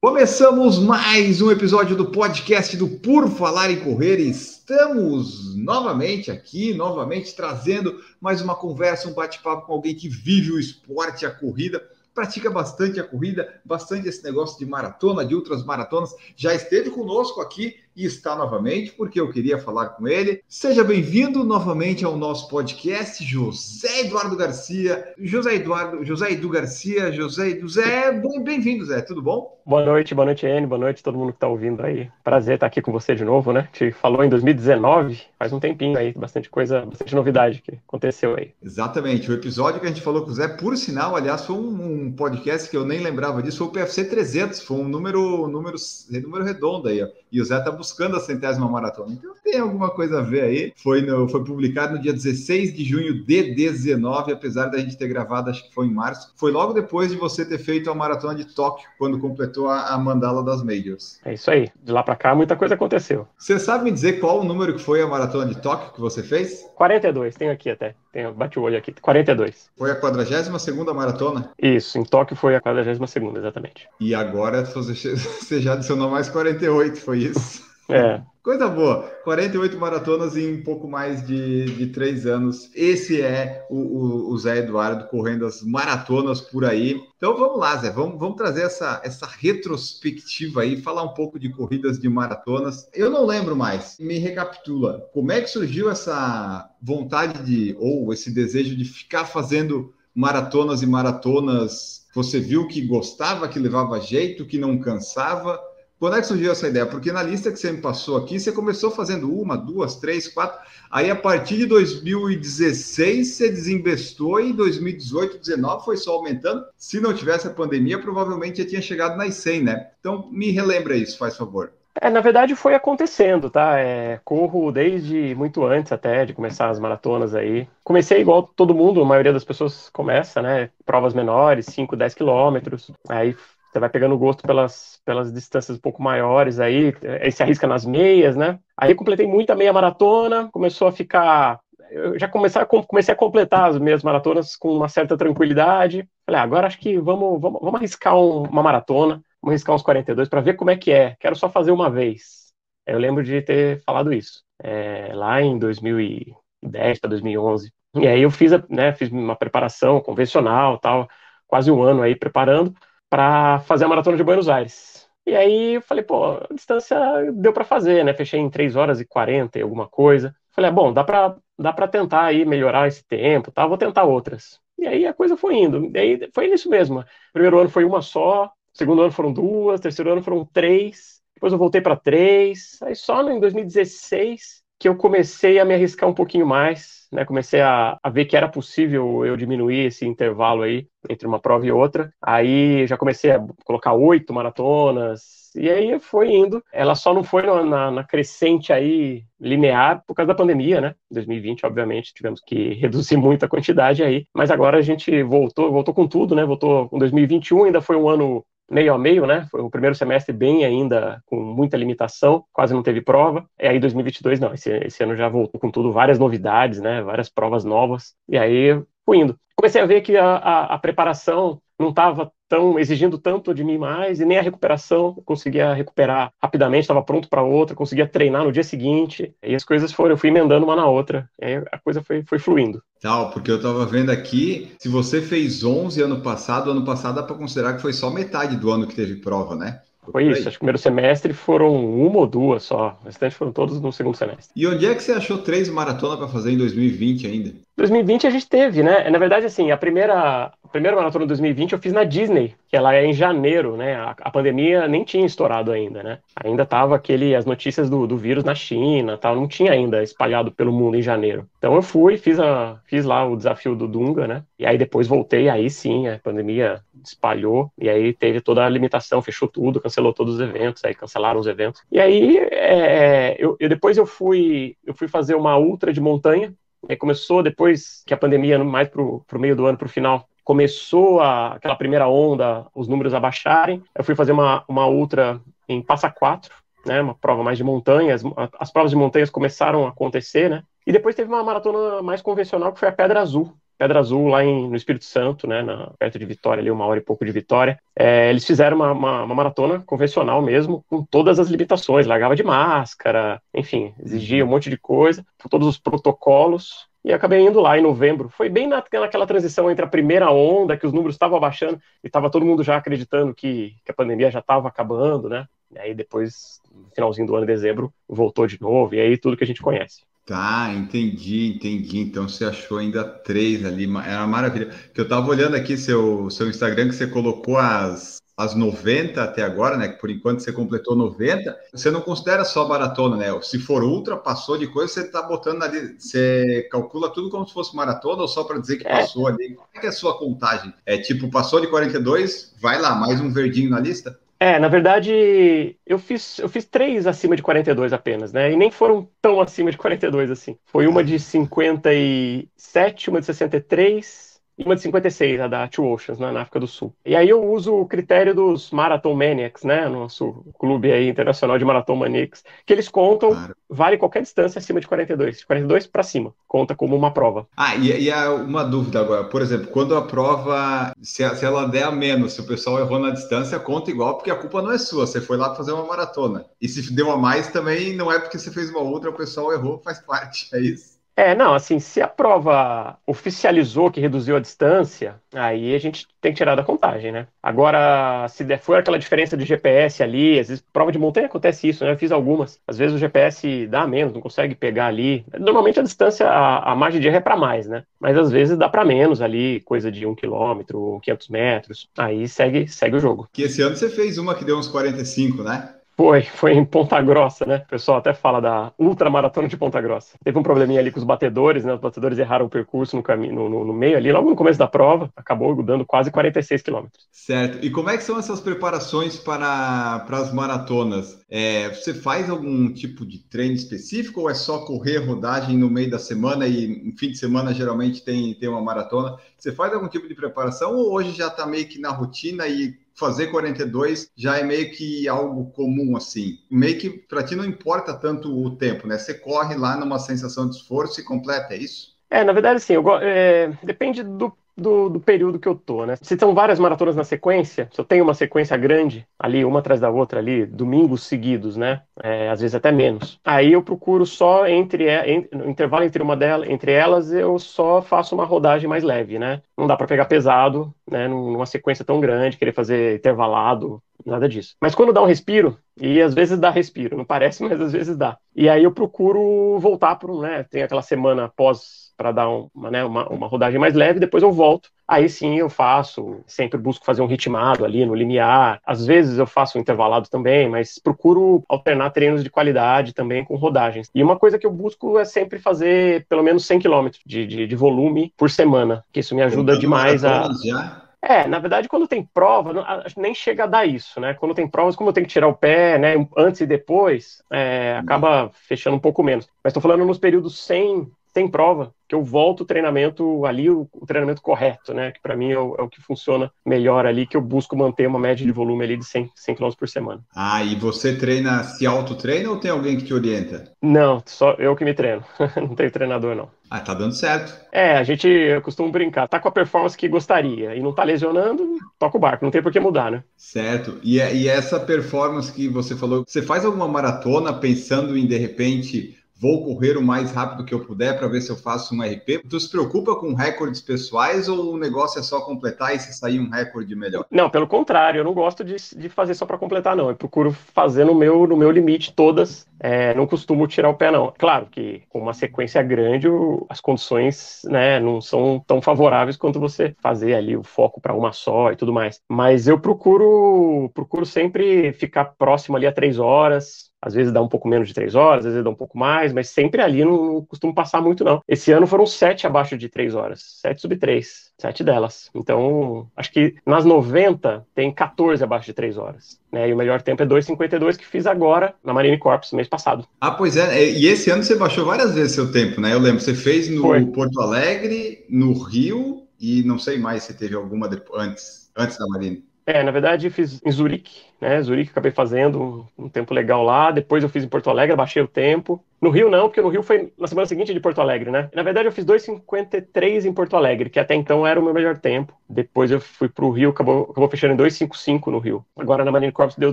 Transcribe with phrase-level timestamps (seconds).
[0.00, 4.20] Começamos mais um episódio do podcast do Por Falar em Correr.
[4.20, 10.60] Estamos novamente aqui, novamente trazendo mais uma conversa, um bate-papo com alguém que vive o
[10.60, 11.82] esporte, a corrida,
[12.14, 16.14] pratica bastante a corrida, bastante esse negócio de maratona, de outras maratonas.
[16.36, 20.40] Já esteve conosco aqui e está novamente, porque eu queria falar com ele.
[20.46, 25.12] Seja bem-vindo novamente ao nosso podcast, José Eduardo Garcia.
[25.18, 28.12] José Eduardo, José Edu Garcia, José Edu Zé,
[28.44, 29.58] bem-vindo, Zé, tudo bom?
[29.66, 32.08] Boa noite, boa noite, Anne, boa noite a todo mundo que está ouvindo aí.
[32.24, 33.68] Prazer estar aqui com você de novo, né?
[33.72, 38.52] Te falou em 2019, faz um tempinho aí, bastante coisa, bastante novidade que aconteceu aí.
[38.62, 42.04] Exatamente, o episódio que a gente falou com o Zé, por sinal, aliás, foi um,
[42.06, 45.76] um podcast que eu nem lembrava disso, foi o PFC 300, foi um número, número,
[46.22, 47.08] número redondo aí, ó.
[47.30, 49.12] E o Zé tá buscando a centésima maratona.
[49.12, 50.72] Então tem alguma coisa a ver aí.
[50.76, 55.08] Foi, no, foi publicado no dia 16 de junho de 19, apesar da gente ter
[55.08, 56.32] gravado, acho que foi em março.
[56.36, 59.98] Foi logo depois de você ter feito a maratona de Tóquio, quando completou a, a
[59.98, 61.20] mandala das Majors.
[61.24, 61.68] É isso aí.
[61.82, 63.26] De lá para cá, muita coisa aconteceu.
[63.36, 66.22] Você sabe me dizer qual o número que foi a maratona de Tóquio que você
[66.22, 66.66] fez?
[66.74, 67.94] 42, tenho aqui até.
[68.12, 68.92] Tenho, bate o olho aqui.
[69.00, 69.70] 42.
[69.76, 71.50] Foi a 42 segunda maratona?
[71.58, 73.88] Isso, em Tóquio foi a 42 segunda, exatamente.
[74.00, 77.66] E agora você já adicionou mais 48, foi isso?
[77.88, 78.20] É.
[78.42, 79.02] Coisa boa.
[79.24, 82.70] 48 maratonas em pouco mais de, de três anos.
[82.74, 86.98] Esse é o, o, o, Zé Eduardo correndo as maratonas por aí.
[87.16, 87.90] Então vamos lá, Zé.
[87.90, 92.88] Vamos, vamos trazer essa, essa retrospectiva aí, falar um pouco de corridas de maratonas.
[92.94, 93.96] Eu não lembro mais.
[94.00, 95.06] Me recapitula.
[95.12, 100.86] Como é que surgiu essa vontade de, ou esse desejo de ficar fazendo maratonas e
[100.86, 102.06] maratonas?
[102.14, 105.60] Você viu que gostava, que levava jeito, que não cansava?
[105.98, 106.86] Quando é que surgiu essa ideia?
[106.86, 110.60] Porque na lista que você me passou aqui, você começou fazendo uma, duas, três, quatro.
[110.88, 116.64] Aí, a partir de 2016, você desinvestou e 2018, 2019 foi só aumentando.
[116.76, 119.90] Se não tivesse a pandemia, provavelmente já tinha chegado nas 100, né?
[119.98, 121.72] Então, me relembra isso, faz favor.
[122.00, 123.76] É, na verdade foi acontecendo, tá?
[123.78, 127.68] É, corro desde muito antes até de começar as maratonas aí.
[127.82, 130.70] Comecei igual todo mundo, a maioria das pessoas começa, né?
[130.86, 132.92] Provas menores, 5, 10 quilômetros.
[133.08, 133.34] Aí
[133.78, 137.86] você vai pegando gosto pelas, pelas distâncias um pouco maiores aí, aí se arrisca nas
[137.86, 138.58] meias, né?
[138.76, 141.60] Aí completei muita meia maratona, começou a ficar.
[141.90, 146.06] Eu já comecei a, comecei a completar as meias maratonas com uma certa tranquilidade.
[146.26, 149.82] Falei, ah, agora acho que vamos, vamos, vamos arriscar um, uma maratona, vamos arriscar uns
[149.82, 151.16] 42 para ver como é que é.
[151.20, 152.52] Quero só fazer uma vez.
[152.86, 157.72] Eu lembro de ter falado isso é, lá em 2010 para 2011.
[157.94, 161.08] E aí eu fiz, né, fiz uma preparação convencional, tal,
[161.46, 162.74] quase um ano aí preparando
[163.10, 165.08] para fazer a maratona de Buenos Aires.
[165.26, 166.98] E aí eu falei, pô, a distância
[167.34, 168.14] deu para fazer, né?
[168.14, 170.34] Fechei em 3 horas e 40 e alguma coisa.
[170.52, 173.66] Falei, ah, bom, dá para dá para tentar aí melhorar esse tempo, tá?
[173.66, 174.60] Vou tentar outras.
[174.78, 175.90] E aí a coisa foi indo.
[175.94, 177.04] E aí foi isso mesmo.
[177.32, 181.20] Primeiro ano foi uma só, segundo ano foram duas, terceiro ano foram três.
[181.34, 182.78] Depois eu voltei para três.
[182.82, 187.24] Aí só em 2016 que eu comecei a me arriscar um pouquinho mais, né?
[187.24, 191.66] Comecei a, a ver que era possível eu diminuir esse intervalo aí entre uma prova
[191.66, 192.12] e outra.
[192.22, 196.62] Aí já comecei a colocar oito maratonas, e aí foi indo.
[196.72, 200.94] Ela só não foi na, na, crescente aí linear por causa da pandemia, né?
[201.10, 204.26] 2020, obviamente, tivemos que reduzir muito a quantidade aí.
[204.34, 206.44] Mas agora a gente voltou, voltou com tudo, né?
[206.44, 209.46] Voltou com 2021, ainda foi um ano meio a meio, né?
[209.50, 213.48] Foi o primeiro semestre bem ainda com muita limitação, quase não teve prova.
[213.60, 217.02] E aí 2022 não, esse, esse ano já voltou com tudo, várias novidades, né?
[217.02, 218.14] Várias provas novas.
[218.28, 219.38] E aí fui indo.
[219.56, 223.78] Comecei a ver que a, a, a preparação não estava tão exigindo tanto de mim
[223.78, 228.44] mais e nem a recuperação eu conseguia recuperar rapidamente, estava pronto para outra, conseguia treinar
[228.44, 231.78] no dia seguinte e as coisas foram, eu fui emendando uma na outra, e a
[231.78, 232.82] coisa foi, foi fluindo.
[233.00, 237.22] Tal, porque eu estava vendo aqui, se você fez 11 ano passado, ano passado dá
[237.22, 239.80] para considerar que foi só metade do ano que teve prova, né?
[240.10, 243.52] Foi isso, acho que o primeiro semestre foram uma ou duas só, o restante foram
[243.52, 244.50] todos no segundo semestre.
[244.56, 247.54] E onde é que você achou três maratonas para fazer em 2020 ainda?
[247.78, 249.08] 2020 a gente teve, né?
[249.08, 252.76] Na verdade, assim, a primeira, a primeira maratona de 2020 eu fiz na Disney, que
[252.76, 253.94] ela é em janeiro, né?
[253.94, 256.18] A, a pandemia nem tinha estourado ainda, né?
[256.42, 260.50] Ainda tava aquele, as notícias do, do vírus na China, tal, não tinha ainda espalhado
[260.50, 261.48] pelo mundo em janeiro.
[261.56, 264.42] Então eu fui, fiz, a, fiz lá o desafio do Dunga, né?
[264.58, 269.22] E aí depois voltei, aí sim, a pandemia espalhou, e aí teve toda a limitação,
[269.22, 271.80] fechou tudo, cancelou todos os eventos, aí cancelaram os eventos.
[271.92, 276.52] E aí, é, eu, eu depois eu fui, eu fui fazer uma ultra de montanha,
[276.98, 281.54] Começou depois que a pandemia, mais pro, pro meio do ano, pro final, começou a,
[281.54, 283.82] aquela primeira onda, os números abaixarem.
[283.94, 286.54] Eu fui fazer uma, uma ultra em Passa Quatro,
[286.86, 288.22] né, uma prova mais de montanhas.
[288.58, 290.62] As provas de montanhas começaram a acontecer, né?
[290.86, 294.44] E depois teve uma maratona mais convencional, que foi a Pedra Azul, Pedra Azul, lá
[294.44, 297.30] em, no Espírito Santo, né, na, perto de Vitória, ali uma hora e pouco de
[297.30, 297.78] Vitória.
[297.94, 302.42] É, eles fizeram uma, uma, uma, maratona convencional mesmo, com todas as limitações, largava de
[302.42, 307.78] máscara, enfim, exigia um monte de coisa, com todos os protocolos, e acabei indo lá
[307.78, 308.28] em novembro.
[308.28, 312.08] Foi bem na, naquela transição entre a primeira onda, que os números estavam abaixando, e
[312.08, 315.94] estava todo mundo já acreditando que, que a pandemia já estava acabando, né, e aí
[315.94, 319.46] depois, no finalzinho do ano, de dezembro, voltou de novo, e aí tudo que a
[319.46, 320.02] gente conhece.
[320.28, 322.00] Tá, entendi, entendi.
[322.00, 324.68] Então você achou ainda três ali, era uma maravilha.
[324.92, 329.42] Que eu tava olhando aqui seu, seu Instagram que você colocou as, as 90 até
[329.42, 329.88] agora, né?
[329.88, 331.58] Que por enquanto você completou 90.
[331.72, 333.40] Você não considera só maratona, né?
[333.40, 337.54] Se for ultra, passou de coisa, você tá botando ali, você calcula tudo como se
[337.54, 338.90] fosse maratona ou só para dizer que é.
[338.90, 339.54] passou ali?
[339.54, 340.74] Como é que é a sua contagem?
[340.84, 344.20] É tipo, passou de 42, vai lá, mais um verdinho na lista?
[344.40, 348.52] É, na verdade, eu fiz, eu fiz três acima de 42 apenas, né?
[348.52, 350.56] E nem foram tão acima de 42 assim.
[350.64, 354.27] Foi uma de 57, uma de 63
[354.58, 356.92] e uma de 56, a da Two Oceans, né, na África do Sul.
[357.06, 361.64] E aí eu uso o critério dos Marathon Maniacs, né, nosso clube aí internacional de
[361.64, 363.56] Marathon Maniacs, que eles contam, claro.
[363.68, 367.46] vale qualquer distância acima de 42, de 42 para cima, conta como uma prova.
[367.56, 371.66] Ah, e, e há uma dúvida agora, por exemplo, quando a prova, se, se ela
[371.68, 374.72] der a menos, se o pessoal errou na distância, conta igual, porque a culpa não
[374.72, 376.44] é sua, você foi lá fazer uma maratona.
[376.60, 379.52] E se deu a mais também, não é porque você fez uma outra, o pessoal
[379.52, 380.97] errou, faz parte, é isso?
[381.18, 386.30] É, não, assim, se a prova oficializou que reduziu a distância, aí a gente tem
[386.30, 387.26] que tirar da contagem, né?
[387.42, 391.84] Agora, se for aquela diferença de GPS ali, às vezes prova de montanha acontece isso,
[391.84, 391.90] né?
[391.90, 392.60] Eu fiz algumas.
[392.68, 395.26] Às vezes o GPS dá menos, não consegue pegar ali.
[395.40, 397.82] Normalmente a distância, a, a margem de erro é para mais, né?
[397.98, 401.88] Mas às vezes dá para menos ali, coisa de um quilômetro, 500 metros.
[401.98, 403.28] Aí segue, segue o jogo.
[403.32, 405.77] Que esse ano você fez uma que deu uns 45, né?
[405.98, 407.56] Foi, foi em Ponta Grossa, né?
[407.56, 410.16] O pessoal até fala da ultramaratona de Ponta Grossa.
[410.22, 411.74] Teve um probleminha ali com os batedores, né?
[411.74, 414.68] Os batedores erraram o percurso no caminho, no, no, meio ali, logo no começo da
[414.68, 417.08] prova, acabou dando quase 46 quilômetros.
[417.10, 417.58] Certo.
[417.66, 421.18] E como é que são essas preparações para, para as maratonas?
[421.28, 425.90] É, você faz algum tipo de treino específico ou é só correr rodagem no meio
[425.90, 429.16] da semana e no fim de semana geralmente tem, tem uma maratona?
[429.36, 432.78] Você faz algum tipo de preparação ou hoje já está meio que na rotina e
[432.98, 436.38] fazer 42 já é meio que algo comum, assim.
[436.50, 438.98] Meio que para ti não importa tanto o tempo, né?
[438.98, 441.96] Você corre lá numa sensação de esforço e completa, é isso?
[442.10, 442.74] É, na verdade, sim.
[442.74, 445.94] Eu, é, depende do do, do, período que eu tô, né?
[446.02, 449.80] Se são várias maratonas na sequência, se eu tenho uma sequência grande, ali, uma atrás
[449.80, 451.82] da outra, ali, domingos seguidos, né?
[452.02, 453.20] É, às vezes até menos.
[453.24, 457.80] Aí eu procuro só entre, entre, no intervalo entre uma delas, entre elas, eu só
[457.80, 459.42] faço uma rodagem mais leve, né?
[459.56, 461.06] Não dá para pegar pesado, né?
[461.08, 464.56] Numa sequência tão grande, querer fazer intervalado, nada disso.
[464.60, 467.96] Mas quando dá um respiro, e às vezes dá respiro, não parece, mas às vezes
[467.96, 468.18] dá.
[468.34, 470.42] E aí eu procuro voltar para né?
[470.44, 474.30] Tem aquela semana pós para dar uma, né, uma, uma rodagem mais leve, depois eu
[474.30, 474.70] volto.
[474.86, 478.60] Aí sim eu faço, sempre busco fazer um ritmado ali no limiar.
[478.64, 483.36] Às vezes eu faço um intervalado também, mas procuro alternar treinos de qualidade também com
[483.36, 483.90] rodagens.
[483.92, 487.46] E uma coisa que eu busco é sempre fazer pelo menos 100 km de, de,
[487.46, 490.28] de volume por semana, que isso me ajuda demais a.
[490.44, 490.88] Já?
[491.00, 492.52] É, na verdade, quando tem prova,
[492.96, 494.14] nem chega a dar isso, né?
[494.14, 497.78] Quando tem provas, como eu tenho que tirar o pé, né, antes e depois, é,
[497.78, 499.28] acaba fechando um pouco menos.
[499.42, 503.66] Mas estou falando nos períodos sem, sem prova, que eu volto o treinamento ali, o,
[503.72, 504.92] o treinamento correto, né?
[504.92, 507.86] Que para mim é o, é o, que funciona melhor ali, que eu busco manter
[507.86, 510.02] uma média de volume ali de 100, 100 km por semana.
[510.14, 513.50] Ah, e você treina, se auto-treina ou tem alguém que te orienta?
[513.62, 515.02] Não, só eu que me treino.
[515.36, 516.28] não tenho treinador, não.
[516.50, 517.34] Ah, tá dando certo.
[517.52, 518.08] É, a gente
[518.42, 522.24] costuma brincar, tá com a performance que gostaria e não tá lesionando, toca o barco,
[522.24, 523.02] não tem por que mudar, né?
[523.16, 523.78] Certo.
[523.82, 528.97] E, e essa performance que você falou, você faz alguma maratona pensando em, de repente,
[529.18, 532.22] vou correr o mais rápido que eu puder para ver se eu faço um RP.
[532.28, 536.20] Tu se preocupa com recordes pessoais ou o negócio é só completar e se sair
[536.20, 537.04] um recorde melhor?
[537.10, 539.88] Não, pelo contrário, eu não gosto de, de fazer só para completar, não.
[539.88, 542.46] Eu procuro fazer no meu, no meu limite todas.
[542.60, 544.12] É, não costumo tirar o pé, não.
[544.18, 549.38] Claro que com uma sequência grande, o, as condições né, não são tão favoráveis quanto
[549.40, 552.00] você fazer ali o foco para uma só e tudo mais.
[552.08, 557.28] Mas eu procuro, procuro sempre ficar próximo ali a três horas, às vezes dá um
[557.28, 560.14] pouco menos de três horas, às vezes dá um pouco mais, mas sempre ali não,
[560.14, 561.20] não costumo passar muito, não.
[561.28, 565.10] Esse ano foram sete abaixo de três horas, sete sub três, sete delas.
[565.14, 569.18] Então, acho que nas 90 tem 14 abaixo de três horas.
[569.30, 572.86] Né, e o melhor tempo é 2,52 que fiz agora na Marine Corps, mês passado.
[573.00, 573.70] Ah, pois é.
[573.70, 575.74] E esse ano você baixou várias vezes seu tempo, né?
[575.74, 576.86] Eu lembro, você fez no Foi.
[576.86, 582.24] Porto Alegre, no Rio e não sei mais se teve alguma antes, antes da Marine.
[582.48, 584.40] É, na verdade fiz em Zurique, né?
[584.40, 586.70] Zurique acabei fazendo um, um, tempo legal lá.
[586.70, 588.64] Depois eu fiz em Porto Alegre, baixei o tempo.
[588.80, 591.28] No Rio não, porque no Rio foi na semana seguinte de Porto Alegre, né?
[591.34, 594.78] Na verdade eu fiz 2,53 em Porto Alegre, que até então era o meu melhor
[594.78, 595.12] tempo.
[595.28, 598.42] Depois eu fui pro Rio, acabou, acabou fechando em 2,55 no Rio.
[598.56, 599.52] Agora na Marine Corps deu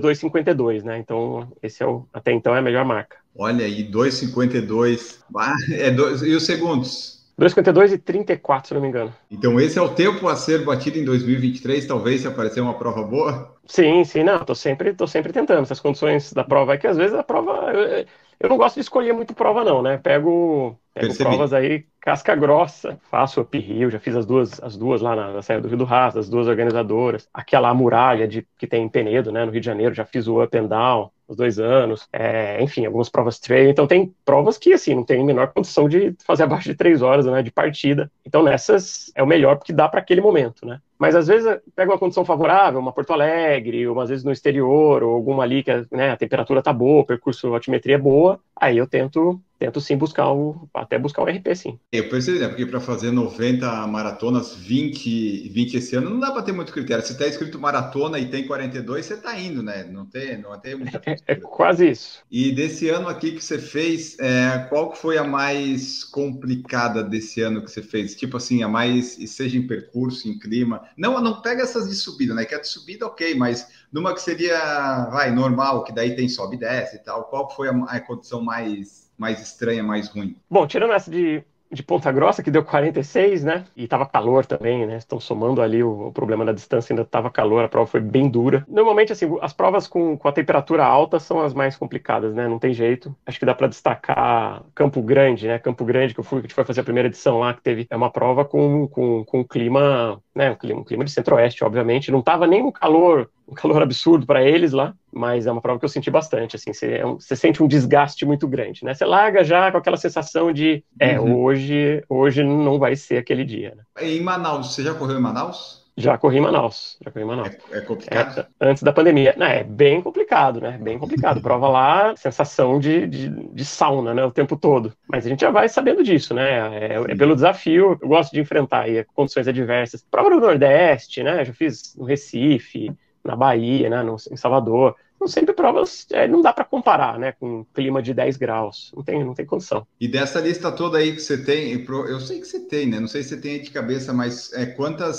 [0.00, 0.96] 2,52, né?
[0.96, 3.18] Então esse é o, até então é a melhor marca.
[3.36, 5.18] Olha aí, 2,52.
[5.36, 7.15] Ah, é dois, e os segundos?
[7.38, 9.14] 2,52 e 34, se não me engano.
[9.30, 13.02] Então esse é o tempo a ser batido em 2023, talvez se aparecer uma prova
[13.02, 13.54] boa?
[13.66, 15.62] Sim, sim, não, tô sempre, tô sempre tentando.
[15.62, 17.72] Essas condições da prova é que às vezes a prova.
[17.72, 18.06] Eu,
[18.38, 19.98] eu não gosto de escolher muito prova, não, né?
[19.98, 25.00] Pego, pego provas aí, casca grossa, faço Up Rio, já fiz as duas, as duas
[25.00, 27.28] lá na, na Serra do Rio do Rastro, as duas organizadoras.
[27.32, 29.44] Aquela muralha de, que tem em Penedo, né?
[29.44, 32.86] No Rio de Janeiro, já fiz o Up and Down os dois anos, é, enfim,
[32.86, 33.68] algumas provas trail.
[33.68, 37.02] Então tem provas que assim não tem a menor condição de fazer abaixo de três
[37.02, 38.10] horas né, de partida.
[38.24, 40.80] Então nessas é o melhor porque dá para aquele momento, né?
[40.98, 45.02] Mas às vezes pega uma condição favorável, uma Porto Alegre, ou às vezes no exterior,
[45.02, 48.40] ou alguma ali que né, a temperatura tá boa, o percurso, a altimetria é boa,
[48.54, 51.78] aí eu tento tento sim buscar o, até buscar o RP, sim.
[51.90, 52.48] Eu percebi, né?
[52.48, 57.04] Porque para fazer 90 maratonas, 20, 20 esse ano, não dá para ter muito critério.
[57.04, 59.84] Se está escrito maratona e tem 42, você está indo, né?
[59.84, 62.22] Não tem, não tem muita é, é, quase isso.
[62.30, 67.40] E desse ano aqui que você fez, é, qual que foi a mais complicada desse
[67.40, 68.14] ano que você fez?
[68.14, 70.82] Tipo assim, a mais, seja em percurso, em clima.
[70.96, 72.44] Não, não pega essas de subida, né?
[72.44, 76.56] Que a de subida, ok, mas numa que seria, vai, normal, que daí tem sobe
[76.56, 77.24] e desce e tal.
[77.24, 80.36] Qual foi a, a condição mais mais estranha, mais ruim?
[80.50, 83.64] Bom, tirando essa de, de Ponta Grossa, que deu 46, né?
[83.76, 84.96] E tava calor também, né?
[84.96, 88.28] Estão somando ali o, o, problema da distância, ainda tava calor, a prova foi bem
[88.28, 88.64] dura.
[88.68, 92.46] Normalmente, assim, as provas com, com a temperatura alta são as mais complicadas, né?
[92.48, 93.14] Não tem jeito.
[93.24, 95.58] Acho que dá para destacar Campo Grande, né?
[95.58, 97.62] Campo Grande, que eu fui, que a gente foi fazer a primeira edição lá, que
[97.62, 100.50] teve é uma prova com, com, com clima, né?
[100.50, 102.12] Um clima, um clima de centro-oeste, obviamente.
[102.12, 105.78] Não tava nem um calor um calor absurdo para eles lá, mas é uma prova
[105.78, 108.92] que eu senti bastante, assim, você, é um, você, sente um desgaste muito grande, né?
[108.92, 111.42] Você larga já com aquela sensação de, é, uhum.
[111.42, 113.84] hoje, hoje não vai ser aquele dia, né?
[114.00, 115.86] Em Manaus, você já correu em Manaus?
[115.98, 117.56] Já corri em Manaus, já corri em Manaus.
[117.70, 118.46] É, é complicado?
[118.60, 119.34] É, antes da pandemia.
[119.38, 120.76] Não, é bem complicado, né?
[120.78, 121.40] Bem complicado.
[121.40, 124.22] Prova lá, sensação de, de, de, sauna, né?
[124.22, 124.92] O tempo todo.
[125.08, 126.86] Mas a gente já vai sabendo disso, né?
[126.86, 127.98] É, é pelo desafio.
[128.02, 130.04] Eu gosto de enfrentar aí condições adversas.
[130.10, 131.42] Prova no Nordeste, né?
[131.46, 132.94] Já fiz no Recife,
[133.26, 134.96] na Bahia, né, no, em Salvador.
[135.18, 138.92] São sempre provas, é, não dá para comparar, né, com um clima de 10 graus,
[138.94, 139.86] não tem, não tem condição.
[139.98, 143.08] E dessa lista toda aí que você tem, eu sei que você tem, né, não
[143.08, 145.16] sei se você tem aí de cabeça, mas é, quantas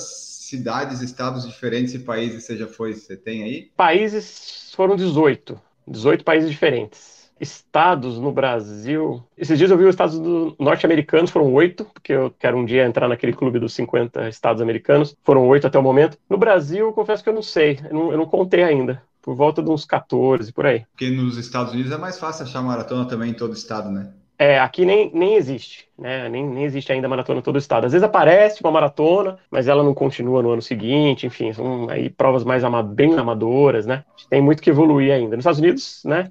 [0.48, 3.72] cidades, estados diferentes e países você já foi, você tem aí?
[3.76, 9.24] Países foram 18, 18 países diferentes estados no Brasil.
[9.38, 10.20] Esses dias eu vi os estados
[10.60, 15.16] norte-americanos, foram oito, porque eu quero um dia entrar naquele clube dos 50 estados americanos.
[15.24, 16.18] Foram oito até o momento.
[16.30, 19.02] No Brasil, confesso que eu não sei, eu não, eu não contei ainda.
[19.22, 20.86] Por volta de uns 14, por aí.
[20.92, 24.14] Porque nos Estados Unidos é mais fácil achar maratona também em todo estado, né?
[24.40, 26.30] É, aqui nem, nem existe, né?
[26.30, 27.86] Nem, nem existe ainda maratona em todo o estado.
[27.86, 32.10] Às vezes aparece uma maratona, mas ela não continua no ano seguinte, enfim, são aí
[32.10, 34.04] provas mais ama bem amadoras, né?
[34.30, 35.36] Tem muito que evoluir ainda.
[35.36, 36.30] Nos Estados Unidos, né,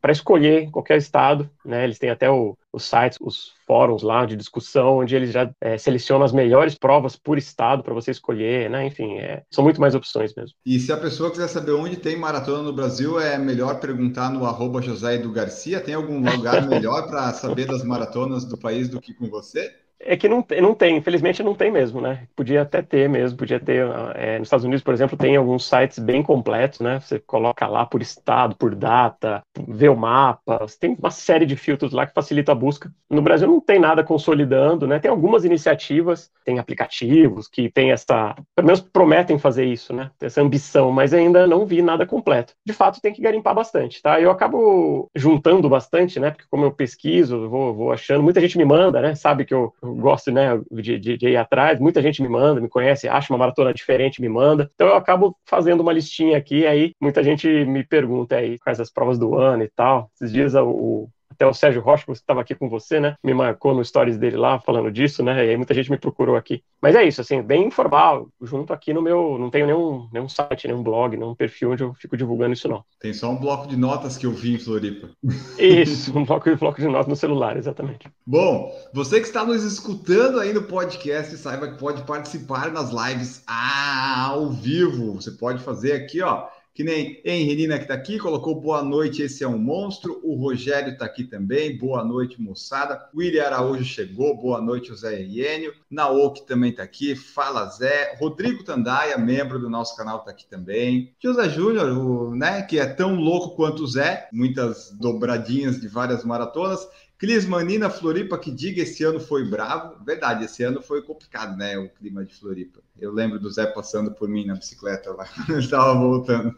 [0.00, 4.36] para escolher qualquer estado, né, eles têm até o, os sites, os fóruns lá de
[4.36, 8.86] discussão, onde eles já é, selecionam as melhores provas por estado para você escolher, né?
[8.86, 10.54] Enfim, é, são muito mais opções mesmo.
[10.66, 14.44] E se a pessoa quiser saber onde tem maratona no Brasil, é melhor perguntar no
[14.44, 15.80] arroba José Edu Garcia.
[15.80, 19.83] Tem algum lugar melhor para saber das maratonas do país do que com você?
[20.06, 22.26] É que não, não tem, infelizmente não tem mesmo, né?
[22.36, 23.86] Podia até ter mesmo, podia ter.
[24.14, 27.00] É, nos Estados Unidos, por exemplo, tem alguns sites bem completos, né?
[27.00, 31.56] Você coloca lá por estado, por data, vê o mapa, você tem uma série de
[31.56, 32.92] filtros lá que facilita a busca.
[33.10, 34.98] No Brasil não tem nada consolidando, né?
[34.98, 38.34] Tem algumas iniciativas, tem aplicativos que tem essa.
[38.54, 40.10] Pelo menos prometem fazer isso, né?
[40.18, 42.54] Tem essa ambição, mas ainda não vi nada completo.
[42.64, 44.20] De fato, tem que garimpar bastante, tá?
[44.20, 46.30] Eu acabo juntando bastante, né?
[46.30, 49.14] Porque como eu pesquiso, vou, vou achando, muita gente me manda, né?
[49.14, 52.68] Sabe que eu gosto né, de, de, de, ir atrás, muita gente me manda, me
[52.68, 54.70] conhece, acha uma maratona diferente, me manda.
[54.74, 58.90] Então eu acabo fazendo uma listinha aqui, aí muita gente me pergunta aí quais as
[58.90, 60.10] provas do ano e tal.
[60.14, 63.16] Esses dias o, até o Sérgio Rocha, que estava aqui com você, né?
[63.22, 65.44] Me marcou no stories dele lá falando disso, né?
[65.44, 66.62] E aí muita gente me procurou aqui.
[66.80, 69.36] Mas é isso, assim, bem informal, junto aqui no meu.
[69.38, 72.84] Não tenho nenhum, nenhum site, nenhum blog, nenhum perfil onde eu fico divulgando isso, não.
[73.00, 75.10] Tem só um bloco de notas que eu vi em Floripa.
[75.58, 78.08] Isso, um bloco, um bloco de notas no celular, exatamente.
[78.26, 83.42] Bom, você que está nos escutando aí no podcast, saiba que pode participar nas lives
[83.46, 85.14] ao vivo.
[85.14, 89.44] Você pode fazer aqui, ó que nem Henrina que está aqui, colocou boa noite, esse
[89.44, 90.20] é um monstro.
[90.24, 93.08] O Rogério está aqui também, boa noite, moçada.
[93.14, 95.72] William Araújo chegou, boa noite, o Zé Iênio.
[95.88, 98.16] Naoki também está aqui, fala Zé.
[98.18, 101.14] Rodrigo Tandaia, membro do nosso canal, está aqui também.
[101.22, 106.88] José Júnior, né, que é tão louco quanto o Zé, muitas dobradinhas de várias maratonas.
[107.24, 109.94] Cris Manina, Floripa, que diga, esse ano foi bravo.
[110.04, 111.78] Verdade, esse ano foi complicado, né?
[111.78, 112.80] O clima de Floripa.
[113.00, 115.26] Eu lembro do Zé passando por mim na bicicleta lá,
[115.58, 116.54] estava voltando.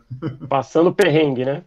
[0.49, 1.63] Passando perrengue, né?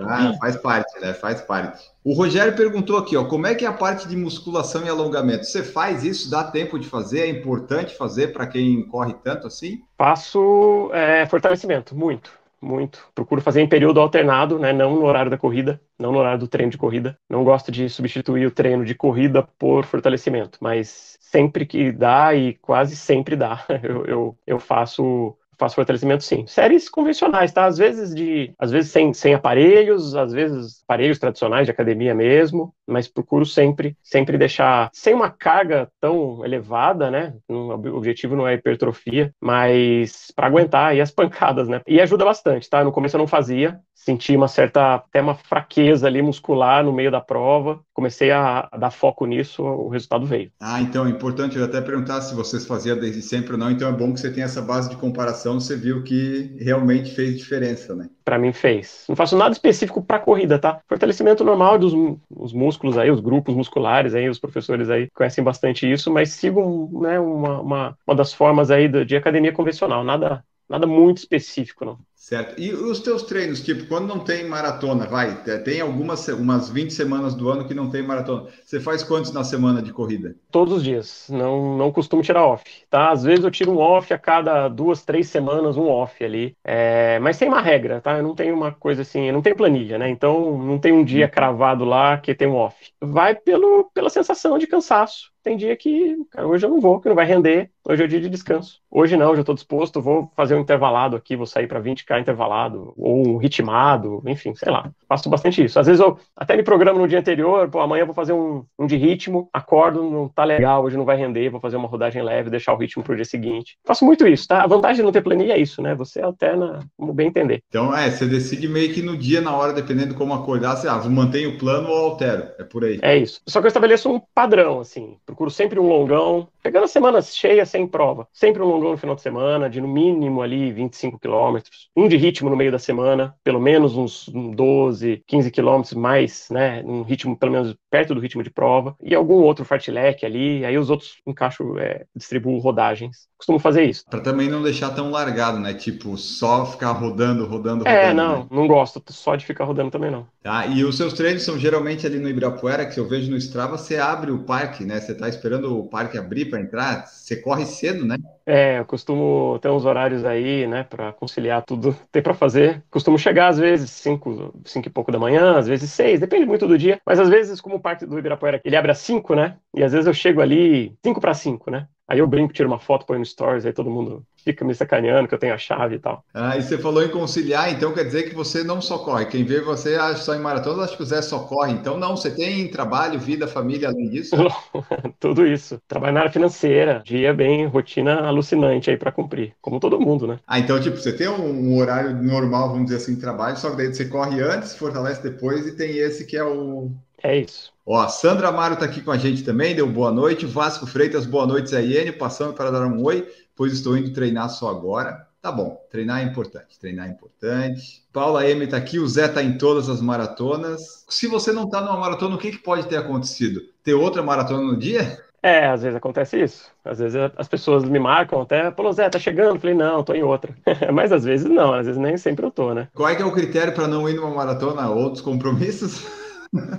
[0.00, 1.12] ah, faz parte, né?
[1.12, 1.90] Faz parte.
[2.04, 5.44] O Rogério perguntou aqui, ó, como é que é a parte de musculação e alongamento?
[5.44, 6.30] Você faz isso?
[6.30, 7.22] Dá tempo de fazer?
[7.22, 9.82] É importante fazer para quem corre tanto assim?
[9.98, 13.06] Faço é, fortalecimento, muito muito.
[13.14, 14.72] Procuro fazer em período alternado, né?
[14.72, 17.18] Não no horário da corrida, não no horário do treino de corrida.
[17.28, 22.54] Não gosto de substituir o treino de corrida por fortalecimento, mas sempre que dá e
[22.54, 26.46] quase sempre dá, eu, eu, eu faço faço fortalecimento sim.
[26.46, 27.66] Séries convencionais, tá?
[27.66, 32.74] Às vezes de, às vezes sem, sem aparelhos, às vezes aparelhos tradicionais de academia mesmo,
[32.86, 37.34] mas procuro sempre, sempre deixar sem uma carga tão elevada, né?
[37.48, 41.80] O objetivo não é hipertrofia, mas para aguentar aí as pancadas, né?
[41.86, 42.84] E ajuda bastante, tá?
[42.84, 47.10] No começo eu não fazia, senti uma certa, até uma fraqueza ali muscular no meio
[47.10, 47.80] da prova.
[47.92, 50.50] Comecei a, a, dar foco nisso, o resultado veio.
[50.60, 53.70] Ah, então é importante eu até perguntar se vocês faziam desde sempre ou não.
[53.70, 57.38] Então é bom que você tenha essa base de comparação, você viu que realmente fez
[57.38, 58.08] diferença, né?
[58.24, 59.04] Para mim fez.
[59.08, 60.80] Não faço nada específico para corrida, tá?
[60.88, 61.94] Fortalecimento normal dos
[62.30, 67.00] os músculos aí, os grupos musculares aí, os professores aí conhecem bastante isso, mas sigo
[67.02, 71.84] né, uma, uma, uma das formas aí de, de academia convencional, nada nada muito específico,
[71.84, 71.98] não.
[72.24, 72.58] Certo.
[72.58, 77.34] E os teus treinos, tipo, quando não tem maratona, vai, tem algumas umas 20 semanas
[77.34, 78.48] do ano que não tem maratona.
[78.64, 80.34] Você faz quantos na semana de corrida?
[80.50, 81.26] Todos os dias.
[81.28, 83.10] Não, não costumo tirar off, tá?
[83.10, 86.56] Às vezes eu tiro um off a cada duas, três semanas, um off ali.
[86.64, 88.16] É, mas tem uma regra, tá?
[88.16, 90.08] Eu não tenho uma coisa assim, eu não tenho planilha, né?
[90.08, 92.74] Então não tem um dia cravado lá que tem um off.
[93.02, 97.08] Vai pelo, pela sensação de cansaço tem dia que, cara, hoje eu não vou, que
[97.08, 98.80] não vai render, hoje é o dia de descanso.
[98.90, 101.78] Hoje não, já estou disposto, vou fazer um intervalado aqui, vou sair para
[102.14, 104.90] 20k intervalado, ou ritmado, enfim, sei lá.
[105.08, 105.78] Faço bastante isso.
[105.78, 108.86] Às vezes eu até me programo no dia anterior, pô, amanhã vou fazer um, um
[108.86, 112.50] de ritmo, acordo, não tá legal, hoje não vai render, vou fazer uma rodagem leve,
[112.50, 113.76] deixar o ritmo pro dia seguinte.
[113.84, 114.62] Faço muito isso, tá?
[114.62, 115.94] A vantagem de não ter planilha é isso, né?
[115.94, 117.62] Você alterna como bem entender.
[117.68, 120.88] Então, é, você decide meio que no dia, na hora, dependendo de como acordar, você,
[120.88, 122.48] ah, mantenho o plano ou altero.
[122.58, 122.98] É por aí.
[123.02, 123.40] É isso.
[123.46, 127.68] Só que eu estabeleço um padrão, assim procuro sempre um longão, pegando as semanas cheias
[127.68, 128.26] sem prova.
[128.32, 131.90] Sempre um longão no final de semana, de no mínimo ali 25 quilômetros.
[131.96, 136.82] Um de ritmo no meio da semana, pelo menos uns 12, 15 quilômetros mais, né?
[136.84, 138.96] Um ritmo pelo menos perto do ritmo de prova.
[139.00, 143.28] E algum outro fartlek ali, aí os outros encaixo, é, distribuo rodagens.
[143.38, 144.04] Costumo fazer isso.
[144.10, 145.72] Para também não deixar tão largado, né?
[145.74, 148.10] Tipo, só ficar rodando, rodando, é, rodando.
[148.10, 148.46] É, não, né?
[148.50, 150.26] não gosto só de ficar rodando também não.
[150.44, 153.78] Tá, e os seus treinos são geralmente ali no Ibirapuera, que eu vejo no Strava,
[153.78, 155.00] você abre o parque, né?
[155.00, 158.18] Você tá esperando o parque abrir para entrar, você corre cedo, né?
[158.44, 162.84] É, eu costumo ter uns horários aí, né, para conciliar tudo, tem para fazer.
[162.90, 166.68] Costumo chegar às vezes 5, cinco e pouco da manhã, às vezes 6, depende muito
[166.68, 169.56] do dia, mas às vezes como o parque do Ibirapuera, ele abre às 5, né?
[169.74, 171.88] E às vezes eu chego ali 5 para 5, né?
[172.06, 175.26] Aí eu brinco, tiro uma foto, põe no stories, aí todo mundo fica me sacaneando
[175.26, 176.22] que eu tenho a chave e tal.
[176.34, 179.24] Ah, e você falou em conciliar, então quer dizer que você não só corre.
[179.26, 181.72] Quem vê você só em maratona, acho que o Zé só corre.
[181.72, 184.36] Então não, você tem trabalho, vida, família além disso?
[185.18, 185.80] Tudo isso.
[185.88, 190.38] Trabalho na área financeira, dia bem, rotina alucinante aí para cumprir, como todo mundo, né?
[190.46, 193.76] Ah, então tipo, você tem um horário normal, vamos dizer assim, de trabalho, só que
[193.76, 196.90] daí você corre antes, fortalece depois e tem esse que é o
[197.22, 197.73] é isso.
[197.86, 200.46] Ó, a Sandra Amaro está aqui com a gente também, deu boa noite.
[200.46, 204.70] Vasco Freitas, boa noite, Zaiane, passando para dar um oi, pois estou indo treinar só
[204.70, 205.28] agora.
[205.42, 208.02] Tá bom, treinar é importante, treinar é importante.
[208.10, 211.04] Paula M está aqui, o Zé está em todas as maratonas.
[211.10, 213.60] Se você não está numa maratona, o que, que pode ter acontecido?
[213.82, 215.22] Ter outra maratona no dia?
[215.42, 216.70] É, às vezes acontece isso.
[216.82, 219.60] Às vezes as pessoas me marcam até, falou, Zé, tá chegando?
[219.60, 220.54] falei, não, tô em outra.
[220.90, 222.88] Mas às vezes não, às vezes nem sempre eu tô, né?
[222.94, 224.88] Qual é que é o critério para não ir numa maratona?
[224.88, 226.02] Outros compromissos?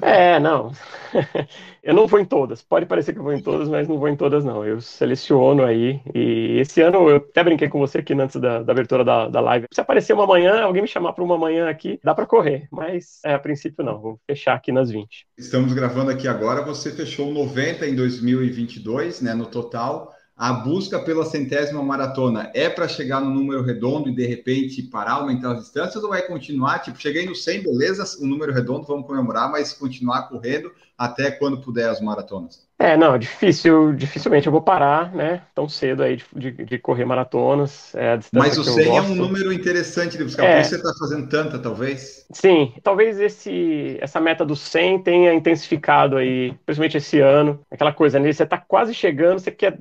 [0.02, 0.72] É, não.
[1.84, 2.64] Eu não vou em todas.
[2.64, 4.66] Pode parecer que eu vou em todas, mas não vou em todas, não.
[4.66, 6.02] Eu seleciono aí.
[6.16, 9.40] E esse ano eu até brinquei com você aqui antes da, da abertura da, da
[9.40, 9.68] live.
[9.72, 12.68] Se aparecer uma manhã, alguém me chamar para uma manhã aqui, dá para correr.
[12.72, 14.02] Mas é, a princípio não.
[14.02, 15.28] Vou fechar aqui nas 20.
[15.38, 16.64] Estamos gravando aqui agora.
[16.64, 22.90] Você fechou 90 em 2022, né, no total a busca pela centésima maratona é para
[22.90, 26.80] chegar no número redondo e de repente parar, aumentar as distâncias ou vai continuar?
[26.80, 31.62] Tipo, cheguei no 100, beleza, o número redondo, vamos comemorar, mas continuar correndo até quando
[31.62, 32.66] puder as maratonas?
[32.78, 37.06] É, não, difícil, dificilmente eu vou parar, né, tão cedo aí de, de, de correr
[37.06, 37.96] maratonas.
[37.96, 40.56] É Mas o 100 é um número interessante de buscar, é.
[40.56, 42.26] por isso você está fazendo tanta, talvez?
[42.34, 48.20] Sim, talvez esse, essa meta do 100 tenha intensificado aí, principalmente esse ano, aquela coisa,
[48.20, 49.80] né, você está quase chegando, você quer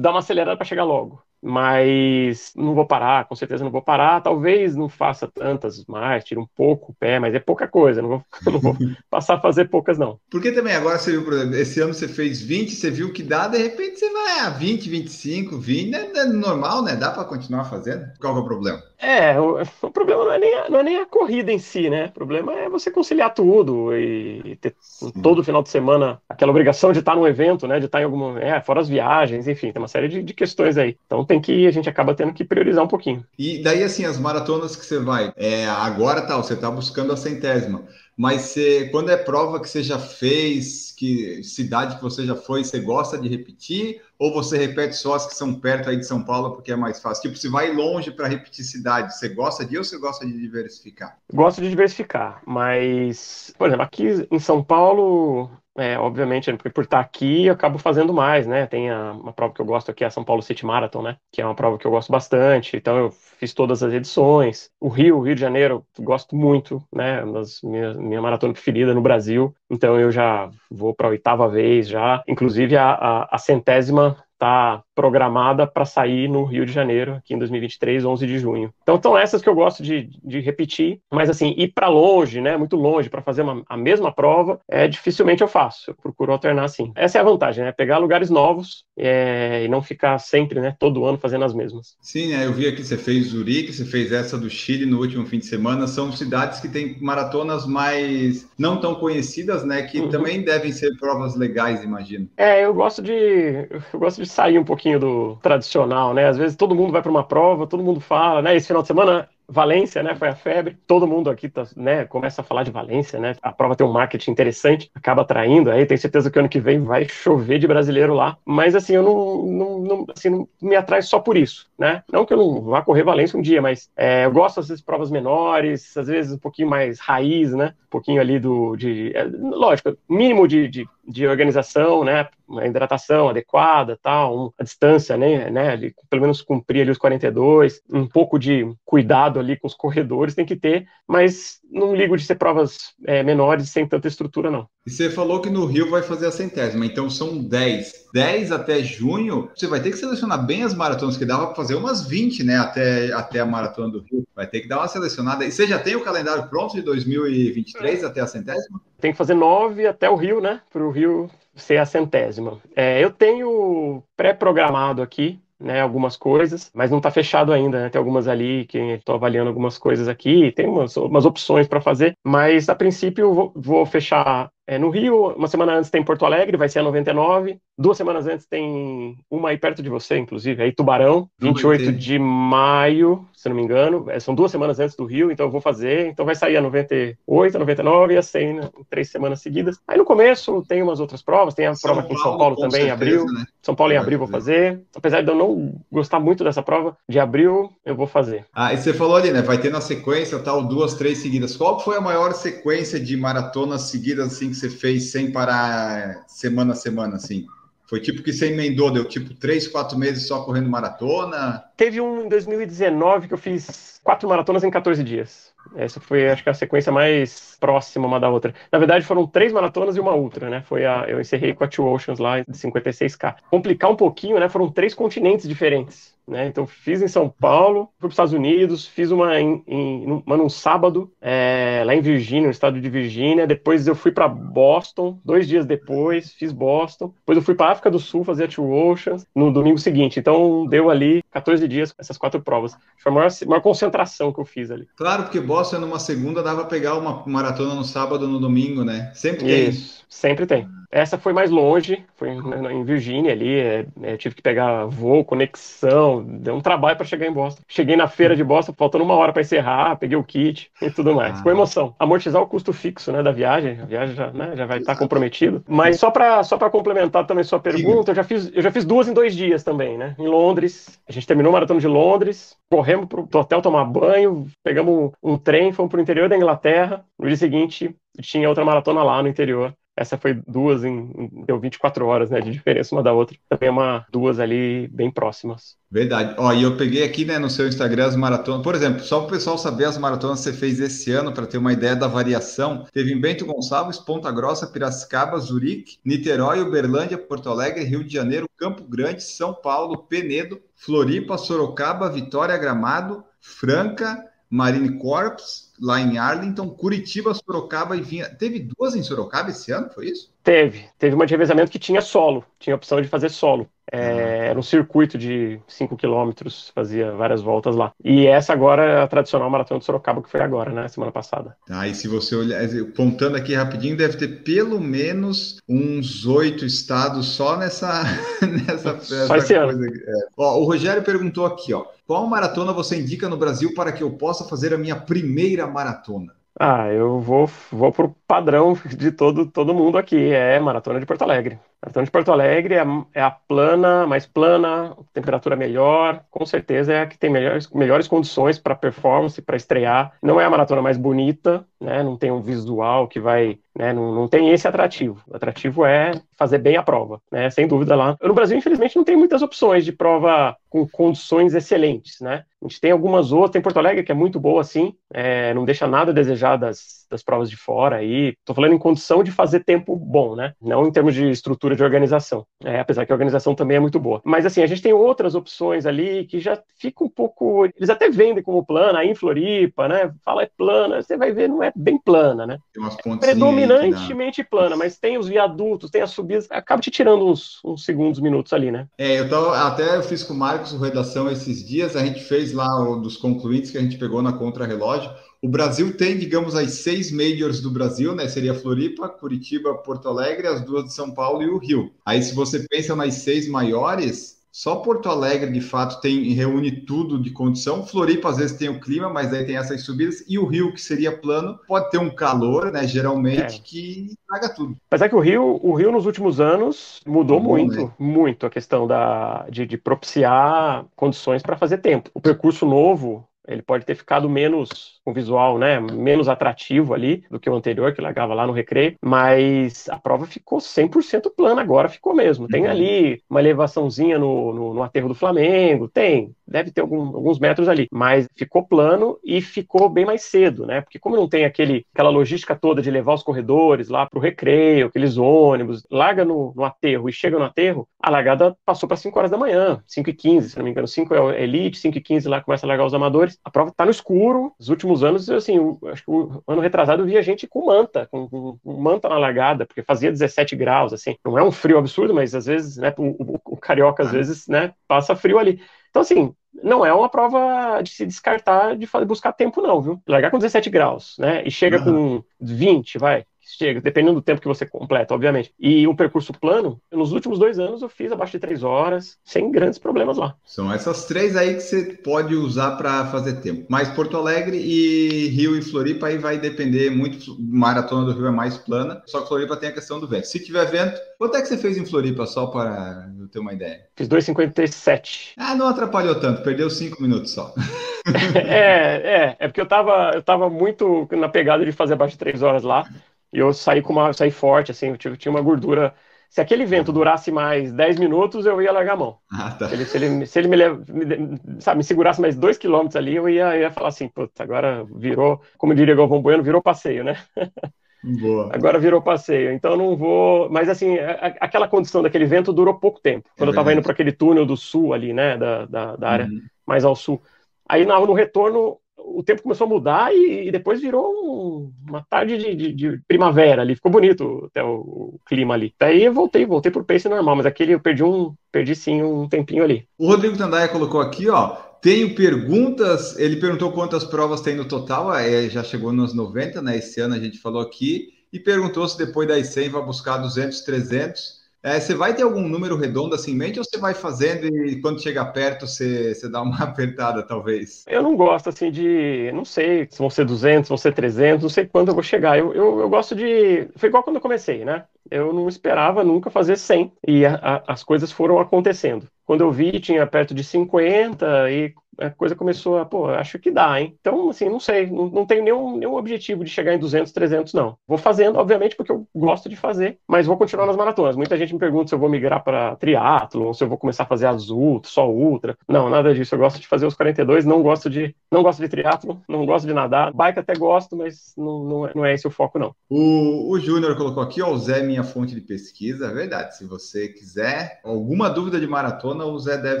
[0.00, 4.20] dar uma acelerada para chegar logo mas não vou parar, com certeza não vou parar.
[4.20, 8.08] Talvez não faça tantas mais, tire um pouco o pé, mas é pouca coisa, não
[8.08, 8.76] vou, não vou
[9.10, 10.18] passar a fazer poucas, não.
[10.30, 13.22] Porque também agora você viu, por exemplo, esse ano você fez 20, você viu que
[13.22, 16.10] dá, de repente você vai a 20, 25, 20, né?
[16.14, 16.96] é normal, né?
[16.96, 18.06] Dá para continuar fazendo.
[18.20, 18.82] Qual é o problema?
[19.00, 21.88] É, o, o problema não é, nem a, não é nem a corrida em si,
[21.88, 22.06] né?
[22.06, 25.12] O problema é você conciliar tudo e ter Sim.
[25.22, 27.78] todo final de semana aquela obrigação de estar num evento, né?
[27.78, 28.40] De estar em alguma.
[28.40, 30.96] É, fora as viagens, enfim, tem uma série de, de questões aí.
[31.06, 31.66] Então tem que.
[31.66, 33.24] A gente acaba tendo que priorizar um pouquinho.
[33.38, 37.16] E daí, assim, as maratonas que você vai, é, agora tal, você está buscando a
[37.16, 37.84] centésima.
[38.16, 42.64] Mas você, quando é prova que você já fez, que cidade que você já foi,
[42.64, 44.02] você gosta de repetir?
[44.18, 47.00] Ou você repete só as que são perto aí de São Paulo porque é mais
[47.00, 47.22] fácil?
[47.22, 51.16] Tipo, se vai longe para repetir cidade, você gosta de ou você gosta de diversificar?
[51.32, 57.46] Gosto de diversificar, mas, por exemplo, aqui em São Paulo, é, obviamente, por estar aqui,
[57.46, 58.66] eu acabo fazendo mais, né?
[58.66, 61.16] Tem a, uma prova que eu gosto aqui, a São Paulo City Marathon, né?
[61.30, 62.76] Que é uma prova que eu gosto bastante.
[62.76, 64.68] Então, eu fiz todas as edições.
[64.80, 67.22] O Rio, Rio de Janeiro, gosto muito, né?
[67.62, 69.54] Minha maratona preferida no Brasil.
[69.70, 72.22] Então, eu já vou para a oitava vez já.
[72.26, 77.38] Inclusive, a, a, a centésima está programada para sair no Rio de Janeiro, aqui em
[77.38, 78.72] 2023, 11 de junho.
[78.82, 82.56] Então, são essas que eu gosto de, de repetir, mas assim, ir para longe, né,
[82.56, 85.90] muito longe, para fazer uma, a mesma prova, é dificilmente eu faço.
[85.90, 86.92] Eu procuro alternar assim.
[86.94, 91.04] Essa é a vantagem, né, pegar lugares novos é, e não ficar sempre, né, todo
[91.04, 91.96] ano fazendo as mesmas.
[92.00, 95.26] Sim, né, eu vi aqui, você fez Zurique, você fez essa do Chile no último
[95.26, 100.08] fim de semana, são cidades que têm maratonas mais não tão conhecidas, né, que uhum.
[100.08, 102.28] também devem ser provas legais, imagino.
[102.36, 106.26] É, eu gosto de eu gosto de sair um pouquinho do tradicional, né?
[106.26, 108.56] Às vezes todo mundo vai para uma prova, todo mundo fala, né?
[108.56, 110.14] Esse final de semana Valência, né?
[110.14, 110.76] Foi a febre.
[110.86, 113.34] Todo mundo aqui tá, né, começa a falar de Valência, né?
[113.42, 115.70] A prova tem um marketing interessante, acaba atraindo.
[115.70, 118.36] Aí tenho certeza que ano que vem vai chover de brasileiro lá.
[118.44, 122.02] Mas assim, eu não, não, não, assim, não me atrai só por isso, né?
[122.12, 124.82] Não que eu não vá correr Valência um dia, mas é, eu gosto às vezes
[124.82, 127.74] provas menores, às vezes um pouquinho mais raiz, né?
[127.86, 132.28] Um pouquinho ali do de, é, lógico, mínimo de, de, de, organização, né?
[132.46, 135.50] Uma hidratação adequada, tal, um, a distância, né?
[135.50, 135.76] né?
[135.76, 140.34] De, pelo menos cumprir ali os 42, um pouco de cuidado ali com os corredores,
[140.34, 144.66] tem que ter, mas não ligo de ser provas é, menores sem tanta estrutura, não.
[144.86, 148.08] E você falou que no Rio vai fazer a centésima, então são 10.
[148.12, 151.67] 10 até junho, você vai ter que selecionar bem as maratonas, que dava para fazer
[151.76, 154.26] umas 20, né, até, até a maratona do Rio.
[154.34, 155.44] Vai ter que dar uma selecionada.
[155.44, 158.06] E você já tem o calendário pronto de 2023 é.
[158.06, 158.80] até a centésima?
[159.00, 162.58] Tem que fazer 9 até o Rio, né, para o Rio ser a centésima.
[162.74, 167.88] É, eu tenho pré-programado aqui né, algumas coisas, mas não está fechado ainda, né?
[167.88, 172.12] Tem algumas ali que estou avaliando algumas coisas aqui, tem umas, umas opções para fazer,
[172.24, 176.58] mas a princípio vou, vou fechar é, no Rio, uma semana antes tem Porto Alegre,
[176.58, 177.58] vai ser a 99.
[177.78, 183.26] Duas semanas antes tem uma aí perto de você, inclusive, aí Tubarão, 28 de maio,
[183.34, 184.10] se não me engano.
[184.10, 186.08] É, são duas semanas antes do Rio, então eu vou fazer.
[186.08, 189.78] Então vai sair a 98, a 99 e a 100 né, em três semanas seguidas.
[189.88, 192.56] Aí no começo tem umas outras provas, tem a São prova aqui em São Paulo
[192.56, 193.24] também, certeza, em abril.
[193.24, 193.46] Né?
[193.62, 194.82] São Paulo em abril vou fazer.
[194.94, 198.44] Apesar de eu não gostar muito dessa prova, de abril eu vou fazer.
[198.52, 199.40] Ah, e você falou ali, né?
[199.40, 201.56] Vai ter na sequência tal, duas, três seguidas.
[201.56, 206.76] Qual foi a maior sequência de maratonas seguidas assim você fez sem parar semana a
[206.76, 207.46] semana, assim?
[207.88, 211.64] Foi tipo que você emendou, deu tipo três, quatro meses só correndo maratona?
[211.74, 215.54] Teve um em 2019 que eu fiz quatro maratonas em 14 dias.
[215.74, 218.54] Essa foi, acho que, a sequência mais próxima uma da outra.
[218.70, 220.62] Na verdade, foram três maratonas e uma ultra, né?
[220.66, 223.36] Foi a, eu encerrei com a Two Oceans lá de 56K.
[223.50, 224.50] Complicar um pouquinho, né?
[224.50, 226.17] Foram três continentes diferentes.
[226.28, 226.46] Né?
[226.46, 230.36] Então fiz em São Paulo, fui para os Estados Unidos, fiz uma, em, em, uma
[230.36, 233.46] num sábado é, lá em Virgínia, no estado de Virgínia.
[233.46, 237.12] Depois eu fui para Boston, dois dias depois fiz Boston.
[237.20, 240.20] Depois eu fui para África do Sul fazer a Two Oceans no domingo seguinte.
[240.20, 242.76] Então deu ali 14 dias essas quatro provas.
[242.98, 244.86] Foi a maior, maior concentração que eu fiz ali.
[244.96, 249.10] Claro, porque Boston numa segunda dava para pegar uma maratona no sábado, no domingo, né?
[249.14, 249.68] Sempre tem.
[249.68, 250.68] Isso, sempre tem.
[250.90, 256.24] Essa foi mais longe, foi em Virgínia ali, é, é, tive que pegar voo, conexão,
[256.24, 257.62] deu um trabalho para chegar em Boston.
[257.68, 261.14] Cheguei na feira de Boston, faltando uma hora para encerrar, peguei o kit e tudo
[261.14, 261.38] mais.
[261.38, 261.42] Ah.
[261.42, 261.94] Foi emoção.
[261.98, 264.98] Amortizar o custo fixo né, da viagem, a viagem já, né, já vai estar tá
[264.98, 265.62] comprometido.
[265.68, 269.08] Mas só para só complementar também sua pergunta, eu já, fiz, eu já fiz duas
[269.08, 270.14] em dois dias também, né?
[270.18, 275.12] Em Londres, a gente terminou o maratona de Londres, corremos pro hotel tomar banho, pegamos
[275.22, 277.04] um, um trem, fomos pro interior da Inglaterra.
[277.18, 282.06] No dia seguinte, tinha outra maratona lá no interior Essa foi duas em, deu 24
[282.06, 283.36] horas, né, de diferença uma da outra.
[283.48, 285.76] Também é uma duas ali bem próximas.
[285.90, 286.36] Verdade.
[286.38, 288.62] Ó, e eu peguei aqui, né, no seu Instagram as maratonas.
[288.62, 291.46] Por exemplo, só para o pessoal saber as maratonas que você fez esse ano, para
[291.46, 292.84] ter uma ideia da variação.
[292.92, 298.48] Teve em Bento Gonçalves, Ponta Grossa, Piracicaba, Zurique, Niterói, Uberlândia, Porto Alegre, Rio de Janeiro,
[298.56, 306.70] Campo Grande, São Paulo, Penedo, Floripa, Sorocaba, Vitória, Gramado, Franca, Marine Corps, lá em Arlington,
[306.70, 308.28] Curitiba, Sorocaba e vinha.
[308.28, 310.32] Teve duas em Sorocaba esse ano, foi isso?
[310.42, 310.84] Teve.
[310.98, 313.68] Teve uma de revezamento que tinha solo, tinha opção de fazer solo.
[313.90, 314.18] É, uhum.
[314.50, 317.92] Era um circuito de 5 quilômetros, fazia várias voltas lá.
[318.04, 320.88] E essa agora é a tradicional maratona de Sorocaba, que foi agora, né?
[320.88, 321.56] Semana passada.
[321.66, 322.60] Tá, e se você olhar,
[322.94, 328.04] contando aqui rapidinho, deve ter pelo menos uns oito estados só nessa,
[328.66, 329.70] nessa, só esse coisa.
[329.70, 329.86] Ano.
[329.86, 330.12] É.
[330.36, 331.86] Ó, o Rogério perguntou aqui, ó.
[332.06, 336.37] Qual maratona você indica no Brasil para que eu possa fazer a minha primeira maratona?
[336.60, 341.22] Ah, eu vou, vou pro padrão de todo, todo mundo aqui, é Maratona de Porto
[341.22, 341.58] Alegre.
[341.82, 347.02] Maratona de Porto Alegre é, é a plana, mais plana, temperatura melhor, com certeza é
[347.02, 350.12] a que tem melhores, melhores condições para performance, para estrear.
[350.22, 352.02] Não é a maratona mais bonita, né?
[352.02, 353.92] Não tem um visual que vai, né?
[353.92, 355.22] Não, não tem esse atrativo.
[355.28, 357.48] O atrativo é fazer bem a prova, né?
[357.50, 358.16] Sem dúvida lá.
[358.20, 362.44] No Brasil, infelizmente, não tem muitas opções de prova com condições excelentes, né?
[362.60, 365.64] A gente tem algumas outras, tem Porto Alegre que é muito boa, assim, é, não
[365.64, 368.34] deixa nada a desejar das, das provas de fora aí.
[368.44, 370.54] Tô falando em condição de fazer tempo bom, né?
[370.60, 372.46] Não em termos de estrutura de organização.
[372.64, 374.20] É, apesar que a organização também é muito boa.
[374.24, 377.66] Mas assim, a gente tem outras opções ali que já fica um pouco.
[377.76, 380.12] Eles até vendem como plana, aí em Floripa, né?
[380.24, 382.58] Fala é plana, você vai ver, não é bem plana, né?
[382.72, 387.26] Tem umas é predominantemente plana, mas tem os viadutos, tem as subidas, acaba te tirando
[387.26, 388.86] uns, uns segundos, minutos ali, né?
[388.98, 392.20] É, eu tava, até eu fiz com o Marcos o redação esses dias, a gente
[392.20, 395.10] fez lá o dos concluintes que a gente pegou na contra-relógio.
[395.40, 398.26] O Brasil tem, digamos, as seis majors do Brasil, né?
[398.26, 401.92] Seria Floripa, Curitiba, Porto Alegre, as duas de São Paulo e o Rio.
[402.04, 407.22] Aí, se você pensa nas seis maiores, só Porto Alegre, de fato, tem reúne tudo
[407.22, 407.86] de condição.
[407.86, 410.24] Floripa, às vezes, tem o clima, mas aí tem essas subidas.
[410.26, 412.84] E o Rio, que seria plano, pode ter um calor, né?
[412.84, 413.62] Geralmente, é.
[413.62, 414.76] que traga tudo.
[414.90, 417.92] Mas é que o Rio, o Rio nos últimos anos mudou muito, né?
[417.96, 422.10] muito a questão da, de, de propiciar condições para fazer tempo.
[422.12, 427.40] O percurso novo, ele pode ter ficado menos com visual, né, menos atrativo ali do
[427.40, 431.88] que o anterior, que largava lá no recreio, mas a prova ficou 100% plana agora,
[431.88, 432.46] ficou mesmo.
[432.46, 432.70] Tem uhum.
[432.70, 437.68] ali uma elevaçãozinha no, no, no, aterro do Flamengo, tem, deve ter algum, alguns metros
[437.68, 441.86] ali, mas ficou plano e ficou bem mais cedo, né, porque como não tem aquele,
[441.94, 446.52] aquela logística toda de levar os corredores lá para o recreio, aqueles ônibus, larga no,
[446.54, 450.10] no aterro e chega no aterro, a largada passou para 5 horas da manhã, 5
[450.10, 452.68] e 15, se não me engano, 5 é elite, 5 e 15 lá começa a
[452.68, 455.58] largar os amadores, a prova está no escuro, os últimos anos, assim,
[455.90, 459.18] acho que o ano retrasado eu via gente com manta, com, com, com, manta na
[459.18, 461.16] largada, porque fazia 17 graus, assim.
[461.24, 464.46] Não é um frio absurdo, mas às vezes, né, o, o, o carioca às vezes,
[464.48, 465.60] né, passa frio ali.
[465.90, 470.02] Então, assim, não é uma prova de se descartar de buscar tempo, não, viu?
[470.06, 471.42] Largar com 17 graus, né?
[471.44, 472.20] E chega uhum.
[472.20, 473.24] com 20, vai
[473.58, 475.52] chega, dependendo do tempo que você completa, obviamente.
[475.58, 479.50] E um percurso plano, nos últimos dois anos eu fiz abaixo de três horas, sem
[479.50, 480.34] grandes problemas lá.
[480.44, 483.66] São essas três aí que você pode usar para fazer tempo.
[483.68, 487.36] Mas Porto Alegre e Rio e Floripa aí vai depender muito.
[487.40, 490.26] Maratona do Rio é mais plana, só que Floripa tem a questão do vento.
[490.26, 493.52] Se tiver vento, quanto é que você fez em Floripa, só para eu ter uma
[493.52, 493.80] ideia?
[493.96, 495.32] Fiz 2,57.
[495.36, 497.52] Ah, não atrapalhou tanto, perdeu cinco minutos só.
[498.34, 502.18] é, é, é porque eu tava, eu tava muito na pegada de fazer abaixo de
[502.18, 502.86] três horas lá.
[503.32, 505.94] E eu saí com uma, saí forte, assim, eu tinha uma gordura.
[506.30, 509.18] Se aquele vento durasse mais 10 minutos, eu ia largar a mão.
[509.32, 509.68] Ah, tá.
[509.68, 513.16] se, ele, se, ele, se ele me, me, sabe, me segurasse mais 2 quilômetros ali,
[513.16, 517.16] eu ia, ia falar assim, puta, agora virou, como diria Galvão Bueno, virou passeio, né?
[518.02, 518.50] Boa.
[518.54, 520.48] Agora virou passeio, então não vou.
[520.50, 523.28] Mas assim, a, aquela condição daquele vento durou pouco tempo.
[523.36, 526.08] Quando é eu estava indo para aquele túnel do sul ali, né, da, da, da
[526.08, 526.40] área uhum.
[526.66, 527.20] mais ao sul.
[527.68, 532.36] Aí no retorno o tempo começou a mudar e, e depois virou um, uma tarde
[532.36, 535.74] de, de, de, primavera ali, ficou bonito até o, o, clima ali.
[535.78, 539.28] Daí eu voltei, voltei pro pace normal, mas aquele eu perdi um, perdi sim um
[539.28, 539.86] tempinho ali.
[539.96, 545.14] O Rodrigo Tandaia colocou aqui, ó, tenho perguntas, ele perguntou quantas provas tem no total,
[545.14, 548.98] é, já chegou nos 90, né, esse ano a gente falou aqui, e perguntou se
[548.98, 553.32] depois das 100 vai buscar 200, 300, é, você vai ter algum número redondo assim
[553.32, 557.22] em mente ou você vai fazendo e quando chega perto você, você dá uma apertada,
[557.22, 557.84] talvez?
[557.88, 559.30] Eu não gosto assim de.
[559.32, 562.38] Não sei se vão ser 200, vão ser 300, não sei quando eu vou chegar.
[562.38, 563.68] Eu, eu, eu gosto de.
[563.76, 564.84] Foi igual quando eu comecei, né?
[565.10, 569.08] Eu não esperava nunca fazer 100 e a, a, as coisas foram acontecendo.
[569.24, 573.50] Quando eu vi, tinha perto de 50 e a coisa começou a, pô, acho que
[573.50, 573.96] dá, hein?
[574.00, 577.52] Então, assim, não sei, não, não tenho nenhum, nenhum objetivo de chegar em 200, 300,
[577.52, 577.76] não.
[577.86, 581.16] Vou fazendo, obviamente, porque eu gosto de fazer, mas vou continuar nas maratonas.
[581.16, 584.06] Muita gente me pergunta se eu vou migrar para triatlo, se eu vou começar a
[584.06, 585.56] fazer as ultra, só ultra.
[585.68, 586.34] Não, nada disso.
[586.34, 589.66] Eu gosto de fazer os 42, não gosto de, não gosto de triatlo, não gosto
[589.66, 590.12] de nadar.
[590.12, 592.74] Bike até gosto, mas não, não, é, não é esse o foco, não.
[592.88, 596.06] O, o Júnior colocou aqui, ó, o Zé, minha fonte de pesquisa.
[596.06, 596.56] É verdade.
[596.56, 599.80] Se você quiser alguma dúvida de maratona, o Zé deve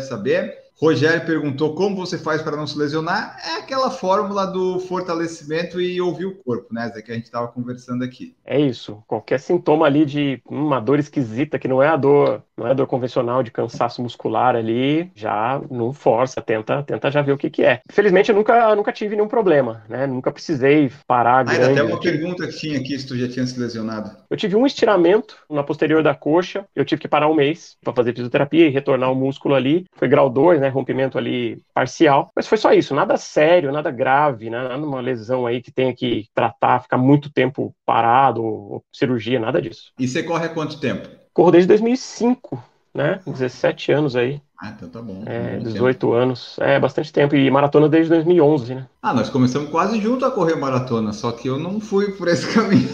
[0.00, 0.67] saber.
[0.80, 3.36] Rogério perguntou como você faz para não se lesionar.
[3.44, 7.48] É aquela fórmula do fortalecimento e ouvir o corpo, né, Zé, que a gente estava
[7.48, 8.36] conversando aqui.
[8.44, 9.02] É isso.
[9.06, 12.86] Qualquer sintoma ali de uma dor esquisita, que não é a dor, não é dor
[12.86, 17.62] convencional de cansaço muscular ali, já não força, tenta, tenta já ver o que, que
[17.62, 17.80] é.
[17.90, 20.06] Felizmente eu nunca, nunca tive nenhum problema, né?
[20.06, 21.80] Nunca precisei parar ah, grande.
[21.80, 24.10] Até uma pergunta que tinha aqui, se tu já tinha se lesionado.
[24.28, 27.92] Eu tive um estiramento na posterior da coxa, eu tive que parar um mês para
[27.92, 29.84] fazer fisioterapia e retornar o músculo ali.
[29.94, 30.68] Foi grau 2, né?
[30.68, 35.46] rompimento ali parcial, mas foi só isso, nada sério, nada grave, né, nada uma lesão
[35.46, 39.92] aí que tenha que tratar, ficar muito tempo parado, cirurgia, nada disso.
[39.98, 41.08] E você corre há quanto tempo?
[41.38, 42.60] Corro desde 2005,
[42.92, 44.42] né, 17 anos aí.
[44.60, 45.22] Ah, então tá bom.
[45.24, 46.12] É, 18 tempo.
[46.12, 46.56] anos.
[46.58, 47.36] É, bastante tempo.
[47.36, 48.88] E maratona desde 2011, né?
[49.00, 52.52] Ah, nós começamos quase junto a correr maratona, só que eu não fui por esse
[52.52, 52.88] caminho.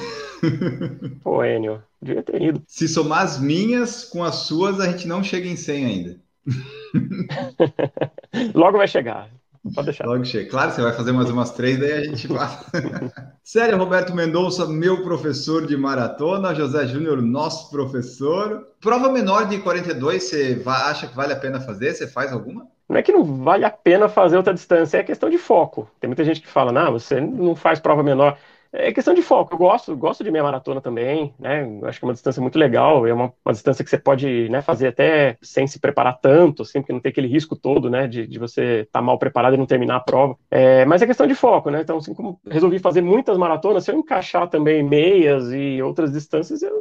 [1.25, 2.63] Pô, Enio, devia ter ido.
[2.67, 6.17] Se somar as minhas com as suas, a gente não chega em 100 ainda.
[8.55, 9.31] Logo vai chegar.
[9.73, 10.07] Pode deixar.
[10.07, 10.51] Logo chega.
[10.51, 12.49] Claro, você vai fazer mais umas três, daí a gente vai.
[13.43, 16.55] Sério, Roberto Mendonça, meu professor de maratona.
[16.55, 18.69] José Júnior, nosso professor.
[18.81, 21.95] Prova menor de 42, você acha que vale a pena fazer?
[21.95, 22.67] Você faz alguma?
[22.89, 25.89] Não é que não vale a pena fazer outra distância, é questão de foco.
[25.99, 28.37] Tem muita gente que fala, não, você não faz prova menor.
[28.77, 29.55] É questão de foco.
[29.55, 31.65] Eu gosto, gosto de meia maratona também, né?
[31.81, 33.07] Eu acho que é uma distância muito legal.
[33.07, 36.81] É uma, uma distância que você pode né, fazer até sem se preparar tanto, assim,
[36.81, 38.09] porque não tem aquele risco todo, né?
[38.09, 40.37] De, de você estar tá mal preparado e não terminar a prova.
[40.51, 41.83] É, mas é questão de foco, né?
[41.83, 46.63] Então, assim, como resolvi fazer muitas maratonas, se eu encaixar também meias e outras distâncias,
[46.63, 46.75] eu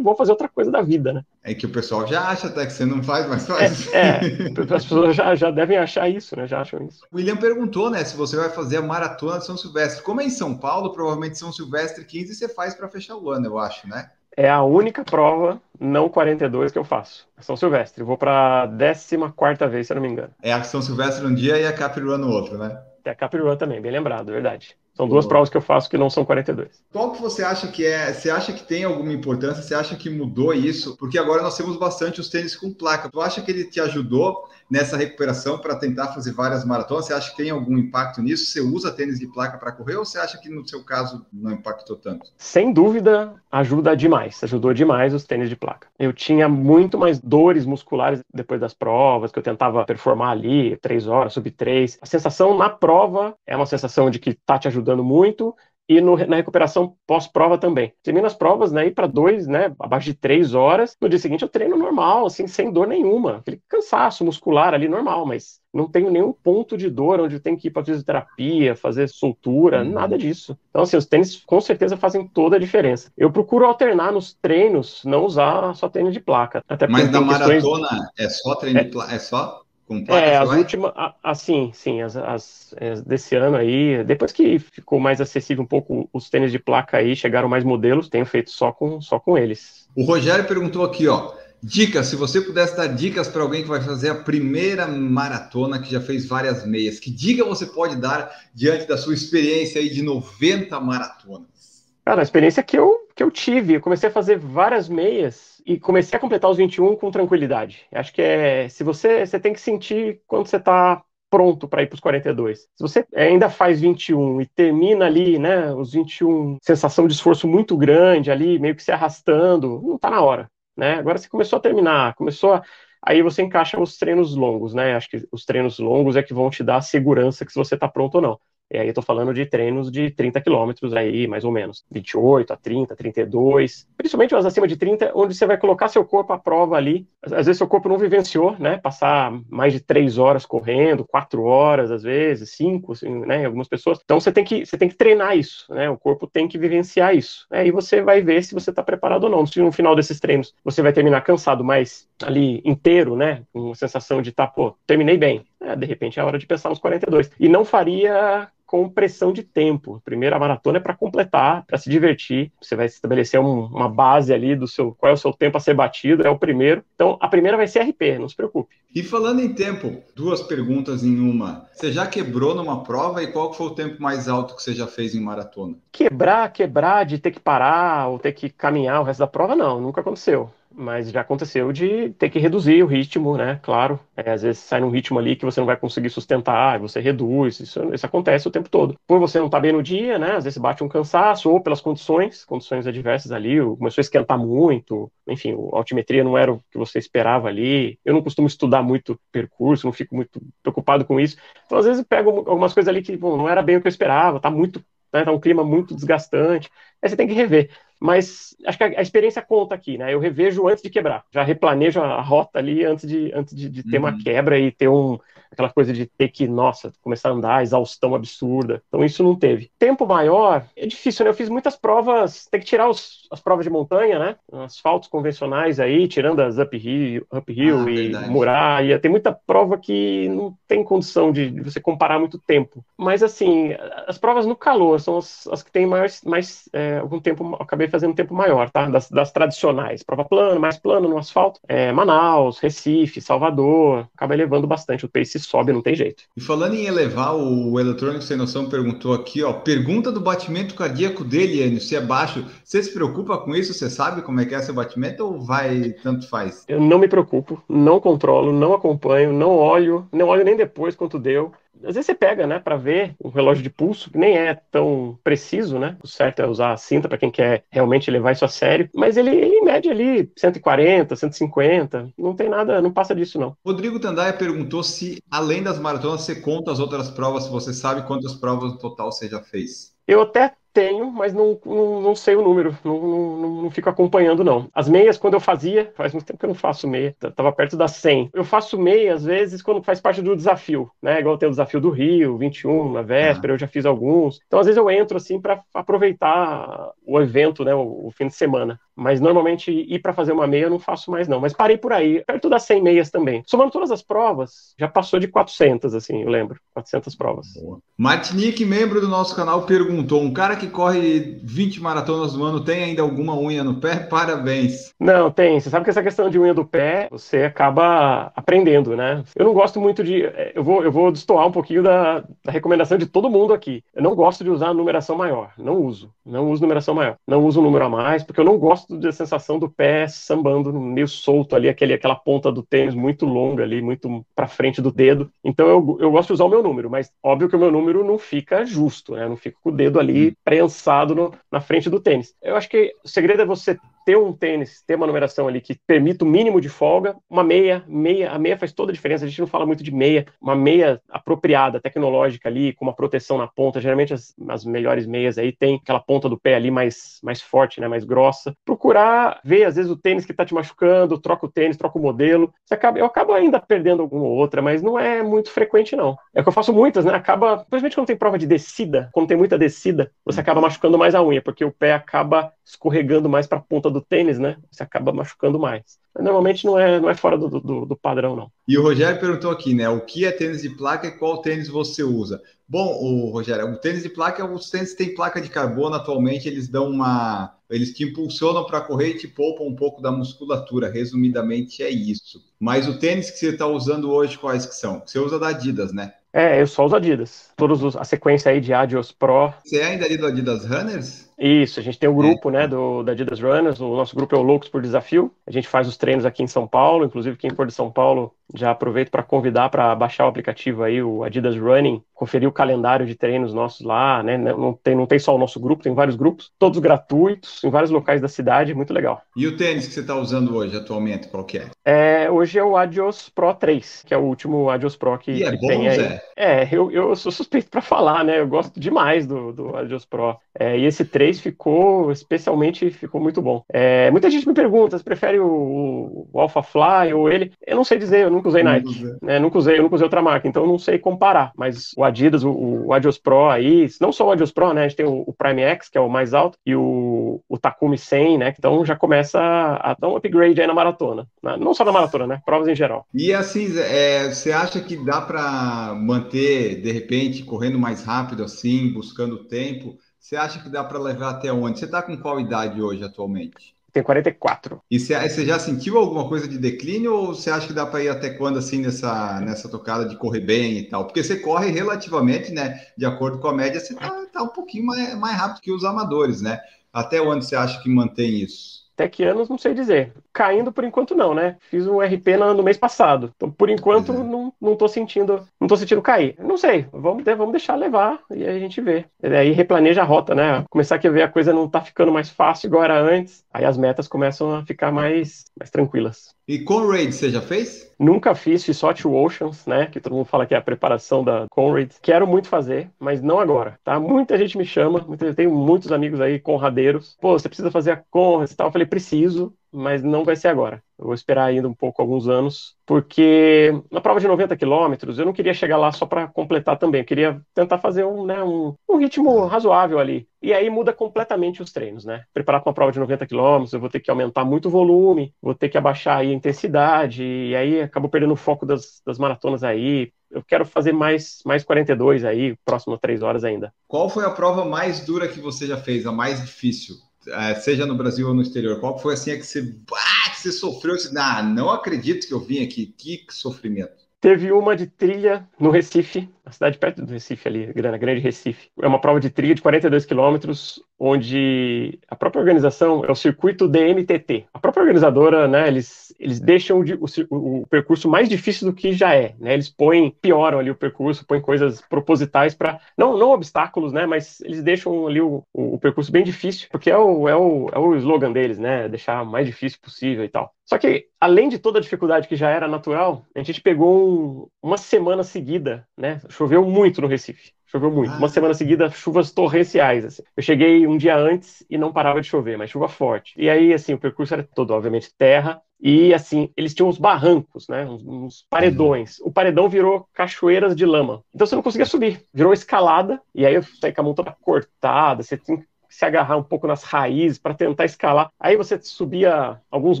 [0.02, 1.24] vou fazer outra coisa da vida, né?
[1.42, 3.92] É que o pessoal já acha até que você não faz, mas faz.
[3.92, 4.20] É, é
[4.74, 6.46] as pessoas já, já devem achar isso, né?
[6.46, 7.04] Já acham isso.
[7.10, 10.02] O William perguntou, né, se você vai fazer a maratona de São Silvestre.
[10.02, 13.46] Como é em São Paulo, provavelmente São Silvestre 15 você faz para fechar o ano,
[13.46, 14.10] eu acho, né?
[14.36, 17.28] É a única prova não 42 que eu faço.
[17.36, 18.02] É São Silvestre.
[18.02, 20.30] Vou para a 14 vez, se eu não me engano.
[20.42, 22.80] É a São Silvestre um dia e a Capirua no outro, né?
[23.04, 24.76] É a Capirua também, bem lembrado, verdade.
[24.94, 26.82] São duas provas que eu faço que não são 42.
[26.92, 28.12] Qual que você acha que é?
[28.12, 29.62] Você acha que tem alguma importância?
[29.62, 30.96] Você acha que mudou isso?
[30.98, 33.08] Porque agora nós temos bastante os tênis com placa.
[33.10, 37.06] Tu acha que ele te ajudou nessa recuperação para tentar fazer várias maratonas?
[37.06, 38.46] Você acha que tem algum impacto nisso?
[38.46, 41.52] Você usa tênis de placa para correr ou você acha que no seu caso não
[41.52, 42.30] impactou tanto?
[42.38, 44.42] Sem dúvida, ajuda demais.
[44.42, 45.88] Ajudou demais os tênis de placa.
[45.98, 51.06] Eu tinha muito mais dores musculares depois das provas, que eu tentava performar ali, três
[51.06, 51.98] horas, sub três.
[52.00, 55.56] A sensação na prova é uma sensação de que tá te ajudando ajudando muito,
[55.96, 57.92] e no, na recuperação pós-prova também.
[58.02, 60.96] Termino as provas, né, ir para dois, né, abaixo de três horas.
[61.00, 63.36] No dia seguinte eu treino normal, assim, sem dor nenhuma.
[63.36, 67.56] Aquele cansaço muscular ali normal, mas não tenho nenhum ponto de dor onde eu tenho
[67.56, 69.90] que ir para fisioterapia, fazer soltura, uhum.
[69.90, 70.56] nada disso.
[70.70, 73.10] Então, assim, os tênis com certeza fazem toda a diferença.
[73.16, 76.62] Eu procuro alternar nos treinos, não usar só tênis de placa.
[76.68, 78.84] Até mas na maratona é só treino é...
[78.84, 79.14] de placa?
[79.14, 79.62] É só?
[80.08, 85.20] É, as últimas, assim, sim, as, as, as, desse ano aí, depois que ficou mais
[85.20, 89.00] acessível um pouco os tênis de placa aí, chegaram mais modelos, tenho feito só com,
[89.00, 89.88] só com eles.
[89.96, 93.80] O Rogério perguntou aqui, ó, dicas, se você pudesse dar dicas para alguém que vai
[93.80, 98.86] fazer a primeira maratona, que já fez várias meias, que dica você pode dar diante
[98.86, 101.84] da sua experiência aí de 90 maratonas?
[102.04, 105.78] Cara, a experiência que eu, que eu tive, eu comecei a fazer várias meias e
[105.78, 107.86] comecei a completar os 21 com tranquilidade.
[107.92, 111.86] Acho que é, se você, você tem que sentir quando você está pronto para ir
[111.86, 112.60] para os 42.
[112.60, 117.76] Se você ainda faz 21 e termina ali, né, os 21, sensação de esforço muito
[117.76, 120.94] grande ali, meio que se arrastando, não está na hora, né?
[120.96, 122.62] Agora você começou a terminar, começou a
[123.02, 124.94] aí você encaixa os treinos longos, né?
[124.94, 127.74] Acho que os treinos longos é que vão te dar a segurança que se você
[127.74, 128.40] está pronto ou não.
[128.72, 131.84] E aí eu tô falando de treinos de 30 quilômetros aí, mais ou menos.
[131.90, 133.86] 28 a 30, 32.
[133.98, 137.06] Principalmente os acima de 30, onde você vai colocar seu corpo à prova ali.
[137.22, 138.78] Às vezes seu corpo não vivenciou, né?
[138.78, 143.42] Passar mais de 3 horas correndo, 4 horas às vezes, 5, assim, né?
[143.42, 143.98] Em algumas pessoas.
[144.02, 145.90] Então você tem que, você tem que treinar isso, né?
[145.90, 147.46] O corpo tem que vivenciar isso.
[147.50, 147.72] Aí né?
[147.72, 149.44] você vai ver se você está preparado ou não.
[149.46, 153.42] Se no final desses treinos você vai terminar cansado, mas ali inteiro, né?
[153.52, 155.44] Com sensação de tá, pô, terminei bem.
[155.60, 157.30] É, de repente é a hora de pensar nos 42.
[157.38, 160.00] E não faria com pressão de tempo.
[160.02, 162.50] Primeiro, a maratona é para completar, para se divertir.
[162.58, 165.60] Você vai estabelecer um, uma base ali do seu qual é o seu tempo a
[165.60, 166.82] ser batido, é o primeiro.
[166.94, 168.74] Então, a primeira vai ser RP, não se preocupe.
[168.94, 171.66] E falando em tempo, duas perguntas em uma.
[171.74, 174.86] Você já quebrou numa prova e qual foi o tempo mais alto que você já
[174.86, 175.76] fez em maratona?
[175.90, 179.82] Quebrar, quebrar de ter que parar ou ter que caminhar o resto da prova, não,
[179.82, 183.58] nunca aconteceu mas já aconteceu de ter que reduzir o ritmo, né?
[183.62, 187.00] Claro, é, às vezes sai num ritmo ali que você não vai conseguir sustentar, você
[187.00, 188.96] reduz, isso, isso acontece o tempo todo.
[189.06, 190.36] Por você não estar tá bem no dia, né?
[190.36, 195.10] Às vezes bate um cansaço, ou pelas condições, condições adversas ali, começou a esquentar muito,
[195.28, 197.98] enfim, a altimetria não era o que você esperava ali.
[198.04, 201.36] Eu não costumo estudar muito percurso, não fico muito preocupado com isso.
[201.66, 203.86] Então, às vezes, eu pego algumas coisas ali que bom, não era bem o que
[203.86, 207.70] eu esperava, tá muito né, tá um clima muito desgastante, aí você tem que rever.
[208.00, 210.12] Mas acho que a, a, experiência conta aqui, né?
[210.12, 213.82] Eu revejo antes de quebrar, já replanejo a, rota ali antes de, antes de, de
[213.84, 214.04] ter uhum.
[214.04, 215.18] uma quebra e ter um,
[215.52, 218.82] aquela coisa de ter que, nossa, começar a andar, exaustão absurda.
[218.88, 219.70] Então isso não teve.
[219.78, 221.30] Tempo maior, é difícil, né?
[221.30, 224.36] Eu fiz muitas provas, tem que tirar os, as provas de montanha, né?
[224.64, 228.30] Asfaltos convencionais aí, tirando as uphill, uphill ah, e verdade.
[228.30, 228.98] muralha.
[228.98, 232.84] Tem muita prova que não tem condição de, de, você comparar muito tempo.
[232.96, 233.74] Mas assim,
[234.06, 237.88] as provas no calor são as, as que têm mais, mais é, algum tempo, acabei
[237.88, 238.86] fazendo um tempo maior, tá?
[238.88, 240.02] Das, das tradicionais.
[240.02, 241.60] Prova plana, mais plano no asfalto.
[241.68, 244.08] É, Manaus, Recife, Salvador.
[244.14, 246.24] Acaba elevando bastante o pace sobe, não tem jeito.
[246.36, 251.24] E falando em elevar, o Eletrônico Sem Noção perguntou aqui, ó, pergunta do batimento cardíaco
[251.24, 252.44] dele, Enio, se é baixo.
[252.64, 253.74] Você se preocupa com isso?
[253.74, 256.64] Você sabe como é que é seu batimento ou vai, tanto faz?
[256.68, 261.18] Eu não me preocupo, não controlo, não acompanho, não olho, não olho nem depois quanto
[261.18, 261.52] deu
[261.84, 265.18] às vezes você pega, né, para ver o relógio de pulso, que nem é tão
[265.22, 265.96] preciso, né?
[266.02, 269.16] O certo é usar a cinta para quem quer realmente levar isso a sério, mas
[269.16, 273.56] ele, ele mede ali 140, 150, não tem nada, não passa disso não.
[273.64, 278.06] Rodrigo Tandaia perguntou se além das maratonas você conta as outras provas, se você sabe
[278.06, 279.92] quantas provas no total você já fez.
[280.06, 284.42] Eu até tenho, mas não, não, não sei o número, não, não, não, fico acompanhando,
[284.42, 284.68] não.
[284.74, 287.76] As meias, quando eu fazia, faz muito tempo que eu não faço meia, tava perto
[287.76, 288.30] das 100.
[288.32, 291.20] Eu faço meia, às vezes, quando faz parte do desafio, né?
[291.20, 293.54] Igual tem o desafio do Rio, 21, na véspera, ah.
[293.54, 294.40] eu já fiz alguns.
[294.46, 298.34] Então, às vezes, eu entro, assim, para aproveitar o evento, né, o, o fim de
[298.34, 298.78] semana.
[298.96, 301.40] Mas normalmente ir para fazer uma meia eu não faço mais não.
[301.40, 303.42] Mas parei por aí, perto das 100 meias também.
[303.46, 306.60] Somando todas as provas, já passou de 400, assim, eu lembro.
[306.74, 307.46] 400 provas.
[307.54, 307.78] Boa.
[307.96, 312.84] Martinique, membro do nosso canal, perguntou: um cara que corre 20 maratonas no ano tem
[312.84, 313.96] ainda alguma unha no pé?
[314.10, 314.92] Parabéns.
[314.98, 315.60] Não, tem.
[315.60, 319.22] Você sabe que essa questão de unha do pé, você acaba aprendendo, né?
[319.36, 320.24] Eu não gosto muito de.
[320.24, 323.82] Eh, eu vou, eu vou destoar um pouquinho da, da recomendação de todo mundo aqui.
[323.94, 325.52] Eu não gosto de usar numeração maior.
[325.58, 326.10] Não uso.
[326.24, 327.16] Não uso numeração maior.
[327.26, 330.06] Não uso um número a mais, porque eu não gosto gosto da sensação do pé
[330.08, 334.80] sambando meio solto ali, aquele, aquela ponta do tênis muito longa ali, muito para frente
[334.80, 335.30] do dedo.
[335.44, 338.04] Então eu, eu gosto de usar o meu número, mas óbvio que o meu número
[338.04, 339.28] não fica justo, né?
[339.28, 342.34] Não fica com o dedo ali prensado no, na frente do tênis.
[342.42, 345.78] Eu acho que o segredo é você ter um tênis, ter uma numeração ali que
[345.86, 349.24] permita o mínimo de folga, uma meia, meia, a meia faz toda a diferença.
[349.24, 353.38] A gente não fala muito de meia, uma meia apropriada, tecnológica ali, com uma proteção
[353.38, 353.80] na ponta.
[353.80, 357.80] Geralmente as, as melhores meias aí tem aquela ponta do pé ali mais, mais forte,
[357.80, 358.54] né, mais grossa.
[358.64, 362.02] Procurar ver, às vezes, o tênis que tá te machucando, troca o tênis, troca o
[362.02, 362.52] modelo.
[362.64, 366.16] Você acaba, eu acabo ainda perdendo alguma ou outra, mas não é muito frequente, não.
[366.34, 367.14] É o que eu faço muitas, né?
[367.14, 371.14] Acaba, principalmente quando tem prova de descida, quando tem muita descida, você acaba machucando mais
[371.14, 374.56] a unha, porque o pé acaba escorregando mais para a ponta do tênis, né?
[374.70, 375.82] Você acaba machucando mais.
[376.14, 378.50] Mas normalmente não é, não é fora do, do, do, padrão, não.
[378.66, 379.88] E o Rogério perguntou aqui, né?
[379.88, 382.42] O que é tênis de placa e qual tênis você usa?
[382.68, 386.68] Bom, o Rogério, o tênis de placa, os tênis têm placa de carbono atualmente, eles
[386.68, 387.54] dão uma.
[387.68, 390.90] Eles te impulsionam para correr e te poupam um pouco da musculatura.
[390.90, 392.42] Resumidamente é isso.
[392.60, 395.02] Mas o tênis que você está usando hoje, quais que são?
[395.04, 396.12] Você usa da Adidas, né?
[396.32, 397.50] É, eu só uso Adidas.
[397.56, 399.52] Todos a sequência aí de Adios Pro.
[399.62, 401.30] Você é ainda ali do Adidas Runners?
[401.42, 402.52] Isso, a gente tem o um grupo, é.
[402.52, 405.66] né, do, da Adidas Runners, o nosso grupo é o Loucos por Desafio, a gente
[405.66, 409.10] faz os treinos aqui em São Paulo, inclusive quem for de São Paulo, já aproveito
[409.10, 413.52] para convidar para baixar o aplicativo aí, o Adidas Running, conferir o calendário de treinos
[413.52, 416.78] nossos lá, né, não tem, não tem só o nosso grupo, tem vários grupos, todos
[416.78, 419.20] gratuitos, em vários locais da cidade, muito legal.
[419.36, 421.66] E o tênis que você está usando hoje, atualmente, qual que é?
[421.84, 422.30] é?
[422.30, 425.50] Hoje é o Adios Pro 3, que é o último Adios Pro que, e é
[425.50, 425.96] que bom, tem aí.
[425.96, 426.22] Zé?
[426.36, 430.36] É, eu, eu sou suspeito para falar, né, eu gosto demais do, do Adios Pro,
[430.56, 433.62] é, e esse 3 ficou especialmente ficou muito bom.
[433.72, 437.52] É, muita gente me pergunta se prefere o, o Alpha Fly ou ele.
[437.66, 439.04] Eu não sei dizer, eu nunca usei Nike.
[439.20, 439.38] Né?
[439.38, 441.52] Nunca usei, eu nunca usei outra marca, então eu não sei comparar.
[441.56, 444.84] Mas o Adidas, o, o Adios Pro aí, não só o Adios Pro, né?
[444.84, 447.58] A gente tem o, o Prime X, que é o mais alto, e o, o
[447.58, 448.54] Takumi 100, né?
[448.58, 451.26] Então já começa a dar um upgrade aí na maratona.
[451.42, 451.56] Né?
[451.58, 452.40] Não só na maratona, né?
[452.44, 453.06] Provas em geral.
[453.14, 458.92] E assim, é, você acha que dá para manter, de repente, correndo mais rápido assim,
[458.92, 459.96] buscando tempo?
[460.22, 461.80] Você acha que dá para levar até onde?
[461.80, 463.74] Você está com qual idade hoje atualmente?
[463.92, 464.80] Tem 44.
[464.88, 468.08] E você já sentiu alguma coisa de declínio ou você acha que dá para ir
[468.08, 471.06] até quando assim nessa, nessa tocada de correr bem e tal?
[471.06, 472.80] Porque você corre relativamente, né?
[472.96, 475.84] De acordo com a média, você tá, tá um pouquinho mais, mais rápido que os
[475.84, 476.60] amadores, né?
[476.92, 478.81] Até onde você acha que mantém isso?
[479.02, 480.12] Até que anos, não sei dizer.
[480.32, 481.56] Caindo por enquanto não, né?
[481.68, 483.32] Fiz um RP no, no mês passado.
[483.34, 484.24] Então, por enquanto, uhum.
[484.24, 486.36] não, não tô sentindo, não tô sentindo cair.
[486.38, 489.04] Não sei, vamos, vamos deixar levar e aí a gente vê.
[489.20, 490.64] E aí replaneja a rota, né?
[490.70, 493.44] Começar a ver a coisa não tá ficando mais fácil igual era antes.
[493.52, 496.32] Aí as metas começam a ficar mais, mais tranquilas.
[496.46, 497.91] E Conrad, você já fez?
[498.02, 498.64] Nunca fiz,
[499.00, 499.86] Two Oceans, né?
[499.86, 501.92] Que todo mundo fala que é a preparação da Conrad.
[502.02, 504.00] Quero muito fazer, mas não agora, tá?
[504.00, 507.16] Muita gente me chama, muita, tenho muitos amigos aí, conradeiros.
[507.20, 508.68] Pô, você precisa fazer a Conrad e tal.
[508.68, 510.82] Eu falei, preciso, mas não vai ser agora.
[510.98, 515.24] Eu vou esperar ainda um pouco, alguns anos, porque na prova de 90 quilômetros eu
[515.24, 518.74] não queria chegar lá só para completar também, eu queria tentar fazer um, né, um,
[518.88, 520.28] um, ritmo razoável ali.
[520.40, 522.24] E aí muda completamente os treinos, né?
[522.34, 525.32] Preparar para uma prova de 90 quilômetros, eu vou ter que aumentar muito o volume,
[525.40, 529.64] vou ter que abaixar a intensidade, e aí acabo perdendo o foco das, das maratonas
[529.64, 533.72] aí, eu quero fazer mais, mais 42 aí, próximo a 3 horas ainda.
[533.86, 536.96] Qual foi a prova mais dura que você já fez, a mais difícil?
[537.28, 540.40] É, seja no Brasil ou no exterior, qual foi assim a que você, ah, que
[540.40, 540.98] você sofreu?
[540.98, 544.02] Você, ah, não acredito que eu vim aqui, que sofrimento.
[544.20, 548.68] Teve uma de trilha no Recife, a cidade perto do Recife ali, Grana Grande Recife.
[548.80, 553.68] É uma prova de trilha de 42 quilômetros, onde a própria organização é o circuito
[553.68, 554.46] DMTT.
[554.52, 556.84] A própria organizadora, né, eles, eles deixam o,
[557.30, 559.54] o, o percurso mais difícil do que já é, né?
[559.54, 564.40] Eles põem, pioram ali o percurso, põem coisas propositais para não, não obstáculos, né, mas
[564.42, 567.94] eles deixam ali o, o, percurso bem difícil, porque é o, é, o, é o
[567.96, 570.54] slogan deles, né, deixar mais difícil possível e tal.
[570.64, 574.48] Só que, além de toda a dificuldade que já era natural, a gente pegou um,
[574.62, 577.52] uma semana seguida, né, choveu muito no Recife.
[577.66, 578.12] Choveu muito.
[578.16, 578.30] Uma ah.
[578.30, 580.04] semana seguida, chuvas torrenciais.
[580.04, 580.22] Assim.
[580.36, 583.32] Eu cheguei um dia antes e não parava de chover, mas chuva forte.
[583.36, 585.62] E aí, assim, o percurso era todo, obviamente, terra.
[585.80, 587.84] E, assim, eles tinham uns barrancos, né?
[587.86, 589.18] Uns, uns paredões.
[589.18, 589.28] Uhum.
[589.28, 591.24] O paredão virou cachoeiras de lama.
[591.34, 592.22] Então você não conseguia subir.
[592.32, 593.20] Virou escalada.
[593.34, 595.22] E aí eu saí com a mão toda cortada.
[595.22, 598.30] Você tinha se agarrar um pouco nas raízes para tentar escalar.
[598.40, 600.00] Aí você subia alguns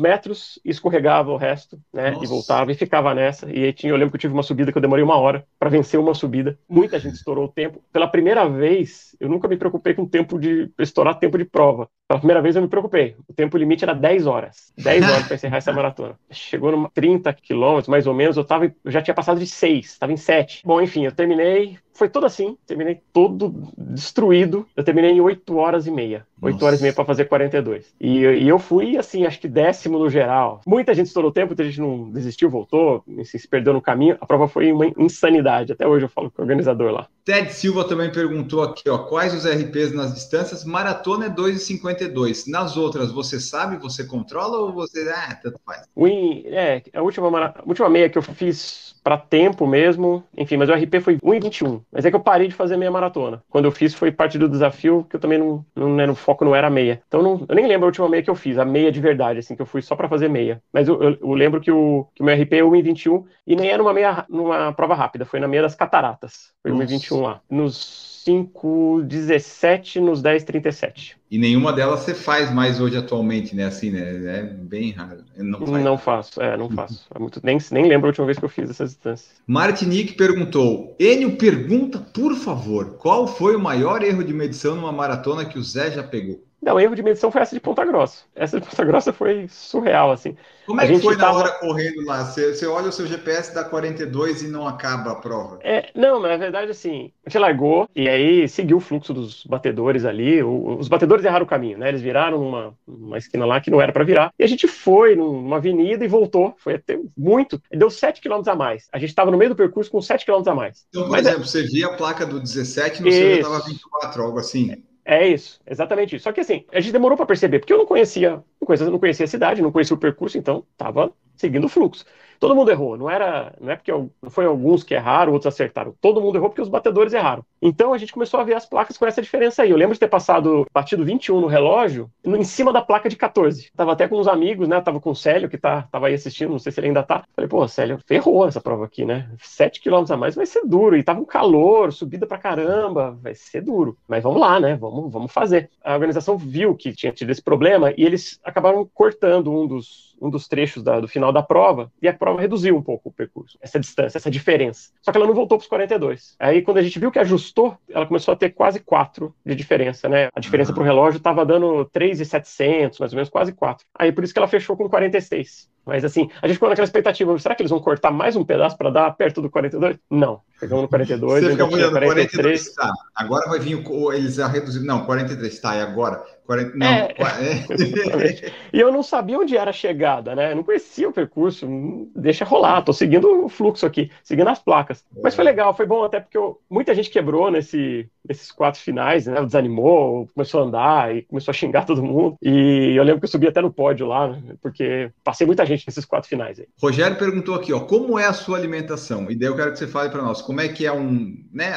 [0.00, 2.12] metros e escorregava o resto, né?
[2.12, 2.24] Nossa.
[2.24, 3.50] E voltava e ficava nessa.
[3.52, 5.44] E aí tinha, eu lembro que eu tive uma subida que eu demorei uma hora
[5.58, 6.58] para vencer uma subida.
[6.68, 7.82] Muita gente estourou o tempo.
[7.92, 11.88] Pela primeira vez, eu nunca me preocupei com o tempo de estourar tempo de prova.
[12.08, 13.14] Pela primeira vez eu me preocupei.
[13.28, 14.72] O tempo limite era 10 horas.
[14.78, 16.18] 10 horas para encerrar essa maratona.
[16.30, 19.86] Chegou no 30 quilômetros, mais ou menos, eu, tava, eu já tinha passado de 6,
[19.86, 20.62] estava em 7.
[20.64, 24.66] Bom, enfim, eu terminei, foi todo assim, terminei todo destruído.
[24.76, 26.26] Eu terminei em 8 horas e meia.
[26.42, 26.64] 8 Nossa.
[26.66, 27.94] horas e meia para fazer 42.
[28.00, 30.60] E, e eu fui, assim, acho que décimo no geral.
[30.66, 34.18] Muita gente estourou o tempo, muita gente não desistiu, voltou, se perdeu no caminho.
[34.20, 35.72] A prova foi uma insanidade.
[35.72, 37.06] Até hoje eu falo com o organizador lá.
[37.24, 40.64] Ted Silva também perguntou aqui, ó, quais os RPs nas distâncias?
[40.64, 42.48] Maratona é 2,52.
[42.48, 45.86] Nas outras, você sabe, você controla ou você, ah, tanto faz?
[45.96, 50.68] Win, é, a última, a última meia que eu fiz para tempo mesmo, enfim, mas
[50.68, 51.80] o RP foi 1,21.
[51.90, 53.42] Mas é que eu parei de fazer meia maratona.
[53.50, 56.31] Quando eu fiz foi parte do desafio, que eu também não, não né, no foco
[56.40, 57.02] não era meia.
[57.06, 59.38] Então não, eu nem lembro a última meia que eu fiz, a meia de verdade,
[59.38, 60.62] assim, que eu fui só para fazer meia.
[60.72, 63.68] Mas eu, eu, eu, lembro que o, que o meu RP é 1,21 e nem
[63.68, 66.52] era numa meia, numa prova rápida, foi na meia das cataratas.
[66.62, 67.40] Foi 1,21 lá.
[67.50, 71.16] Nos 5,17 nos 10,37.
[71.30, 73.64] E nenhuma delas você faz mais hoje atualmente, né?
[73.64, 74.38] Assim, né?
[74.38, 75.24] É bem raro.
[75.36, 77.06] Não, não faço, é, não faço.
[77.14, 79.30] É muito, nem, nem lembro a última vez que eu fiz essas distâncias.
[79.46, 85.44] Martinique perguntou: Enio, pergunta, por favor, qual foi o maior erro de medição numa maratona
[85.44, 86.44] que o Zé já pegou?
[86.62, 88.22] Não, o erro de medição foi essa de Ponta Grossa.
[88.36, 90.36] Essa de Ponta Grossa foi surreal, assim.
[90.64, 91.32] Como é que foi tava...
[91.32, 92.24] na hora correndo lá?
[92.24, 95.58] Você, você olha o seu GPS da 42 e não acaba a prova?
[95.64, 100.04] É, não, na verdade, assim, a gente largou e aí seguiu o fluxo dos batedores
[100.04, 100.40] ali.
[100.40, 101.88] O, os batedores erraram o caminho, né?
[101.88, 104.32] Eles viraram numa, numa esquina lá que não era para virar.
[104.38, 106.54] E a gente foi numa avenida e voltou.
[106.58, 107.60] Foi até muito.
[107.72, 108.86] Deu 7 km a mais.
[108.92, 110.84] A gente estava no meio do percurso com 7 km a mais.
[110.90, 111.48] Então, por Mas é exemplo, é...
[111.48, 113.18] você via a placa do 17 no Isso.
[113.18, 114.80] seu estava 24, algo assim.
[115.04, 116.22] É isso, exatamente isso.
[116.24, 118.98] Só que assim, a gente demorou para perceber, porque eu não conhecia, não conhecia, não
[119.00, 122.04] conhecia a cidade, não conhecia o percurso, então tava seguindo o fluxo.
[122.38, 123.90] Todo mundo errou, não era, não é porque
[124.30, 125.92] foi alguns que erraram, outros acertaram.
[126.00, 127.44] Todo mundo errou porque os batedores erraram.
[127.62, 129.70] Então a gente começou a ver as placas com essa diferença aí.
[129.70, 133.70] Eu lembro de ter passado batido 21 no relógio, em cima da placa de 14.
[133.76, 134.80] Tava até com uns amigos, né?
[134.80, 137.24] Tava com o Célio que tá, tava aí assistindo, não sei se ele ainda tá.
[137.36, 139.30] Falei, pô, Célio, ferrou essa prova aqui, né?
[139.38, 140.96] 7 km a mais vai ser duro.
[140.96, 143.96] E tava um calor, subida pra caramba, vai ser duro.
[144.08, 144.74] Mas vamos lá, né?
[144.74, 145.70] Vamos, vamos fazer.
[145.84, 150.30] A organização viu que tinha tido esse problema e eles acabaram cortando um dos um
[150.30, 153.58] dos trechos da, do final da prova, e a prova reduziu um pouco o percurso,
[153.60, 154.92] essa distância, essa diferença.
[155.02, 156.36] Só que ela não voltou para os 42.
[156.38, 159.54] Aí, quando a gente viu que ajustou ajustou, ela começou a ter quase 4 de
[159.54, 160.28] diferença, né?
[160.34, 163.86] A diferença para o relógio estava dando 3,700, mais ou menos, quase 4.
[163.94, 165.70] Aí por isso que ela fechou com 46.
[165.84, 168.76] Mas assim, a gente ficou naquela expectativa, será que eles vão cortar mais um pedaço
[168.76, 169.96] para dar perto do 42?
[170.10, 170.40] Não.
[170.60, 172.34] Chegamos no 42, Você fica olhando, 43.
[172.68, 172.92] 43, tá.
[173.16, 174.12] Agora vai vir o.
[174.12, 174.86] Eles já reduziram.
[174.86, 175.74] Não, 43, tá.
[175.76, 176.22] E agora?
[176.46, 176.86] 40, não.
[176.86, 177.14] É.
[177.18, 178.52] é.
[178.72, 180.52] E eu não sabia onde era a chegada, né?
[180.52, 181.66] Eu não conhecia o percurso.
[181.66, 185.04] hum, Deixa rolar, tô seguindo o fluxo aqui, seguindo as placas.
[185.22, 189.26] Mas foi legal, foi bom até porque eu- muita gente quebrou nesse, nesses quatro finais,
[189.26, 189.44] né?
[189.44, 192.36] Desanimou, começou a andar e começou a xingar todo mundo.
[192.40, 194.54] E eu lembro que eu subi até no pódio lá, né?
[194.62, 196.66] porque passei muita gente nesses quatro finais aí.
[196.80, 199.30] Rogério perguntou aqui, ó, como é a sua alimentação?
[199.30, 201.72] E daí eu quero que você fale para nós, como é que é um, né,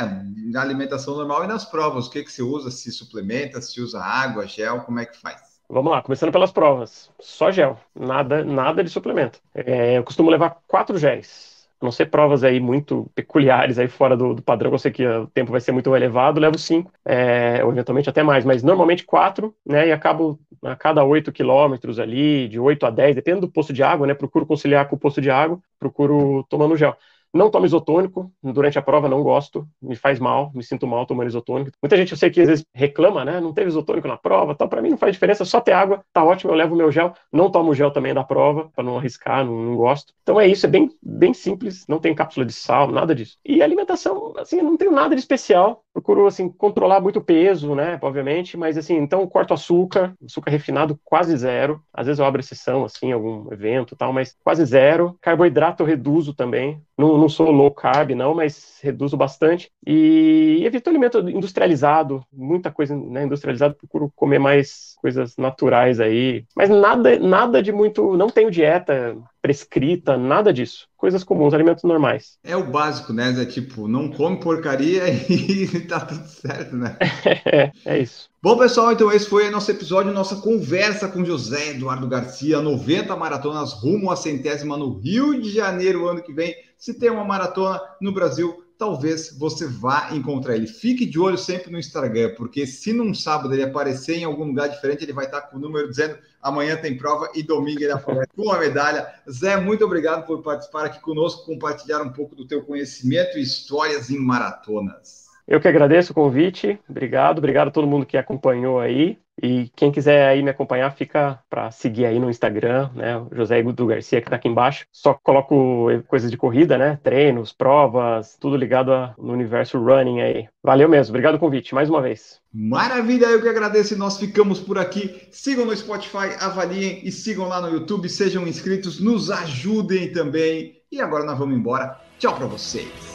[0.56, 4.00] a alimentação normal e nas provas, o que que você usa, se suplementa, se usa
[4.00, 5.56] água, gel, como é que faz?
[5.68, 7.10] Vamos lá, começando pelas provas.
[7.20, 9.40] Só gel, nada, nada de suplemento.
[9.54, 11.55] É, eu costumo levar quatro géis.
[11.86, 15.28] Não ser provas aí muito peculiares aí fora do, do padrão, eu sei que o
[15.28, 19.56] tempo vai ser muito elevado, levo cinco, é, ou eventualmente até mais, mas normalmente quatro,
[19.66, 19.88] né?
[19.88, 23.84] E acabo a cada oito quilômetros ali, de 8 a 10, depende do posto de
[23.84, 24.14] água, né?
[24.14, 26.96] Procuro conciliar com o posto de água, procuro tomando gel.
[27.36, 31.28] Não tomo isotônico, durante a prova não gosto, me faz mal, me sinto mal tomando
[31.28, 31.78] isotônico.
[31.84, 33.42] Muita gente eu sei que às vezes reclama, né?
[33.42, 34.70] Não teve isotônico na prova, tal.
[34.70, 37.14] Para mim não faz diferença, só ter água, tá ótimo, eu levo meu gel.
[37.34, 40.14] Não tomo gel também da prova, para não arriscar, não, não gosto.
[40.24, 43.38] Então é isso, é bem, bem simples, não tem cápsula de sal, nada disso.
[43.46, 45.85] E alimentação, assim, eu não tenho nada de especial.
[45.96, 47.98] Procuro, assim, controlar muito o peso, né?
[48.02, 51.82] Obviamente, mas assim, então corto açúcar, açúcar refinado quase zero.
[51.94, 55.18] Às vezes eu abro exceção, assim, algum evento tal, mas quase zero.
[55.22, 56.82] Carboidrato eu reduzo também.
[56.98, 59.72] Não, não sou low carb, não, mas reduzo bastante.
[59.88, 63.74] E evito alimento industrializado, muita coisa né, industrializada.
[63.74, 66.44] Procuro comer mais coisas naturais aí.
[66.58, 68.18] Mas nada, nada de muito.
[68.18, 69.16] Não tenho dieta
[69.46, 70.88] prescrita, nada disso.
[70.98, 72.40] Coisas comuns, alimentos normais.
[72.44, 73.46] É o básico, né, Zé?
[73.46, 76.98] Tipo, não come porcaria e tá tudo certo, né?
[77.46, 78.28] É, é isso.
[78.42, 83.16] Bom, pessoal, então esse foi o nosso episódio, nossa conversa com José Eduardo Garcia, 90
[83.16, 86.56] maratonas rumo à centésima no Rio de Janeiro, ano que vem.
[86.76, 90.68] Se tem uma maratona no Brasil, talvez você vá encontrar ele.
[90.68, 94.68] Fique de olho sempre no Instagram, porque se num sábado ele aparecer em algum lugar
[94.68, 98.32] diferente, ele vai estar com o número dizendo amanhã tem prova e domingo ele aparece
[98.36, 99.08] com a medalha.
[99.30, 104.10] Zé, muito obrigado por participar aqui conosco, compartilhar um pouco do teu conhecimento e histórias
[104.10, 105.26] em maratonas.
[105.48, 109.20] Eu que agradeço o convite, obrigado, obrigado a todo mundo que acompanhou aí.
[109.42, 113.18] E quem quiser aí me acompanhar, fica para seguir aí no Instagram, né?
[113.18, 114.86] O José Edu Garcia, que tá aqui embaixo.
[114.92, 117.00] Só coloco coisas de corrida, né?
[117.04, 120.48] Treinos, provas, tudo ligado a, no universo running aí.
[120.64, 122.40] Valeu mesmo, obrigado o convite, mais uma vez.
[122.54, 125.28] Maravilha, eu que agradeço e nós ficamos por aqui.
[125.32, 130.78] Sigam no Spotify, avaliem e sigam lá no YouTube, sejam inscritos, nos ajudem também.
[130.92, 132.00] E agora nós vamos embora.
[132.18, 133.15] Tchau para vocês.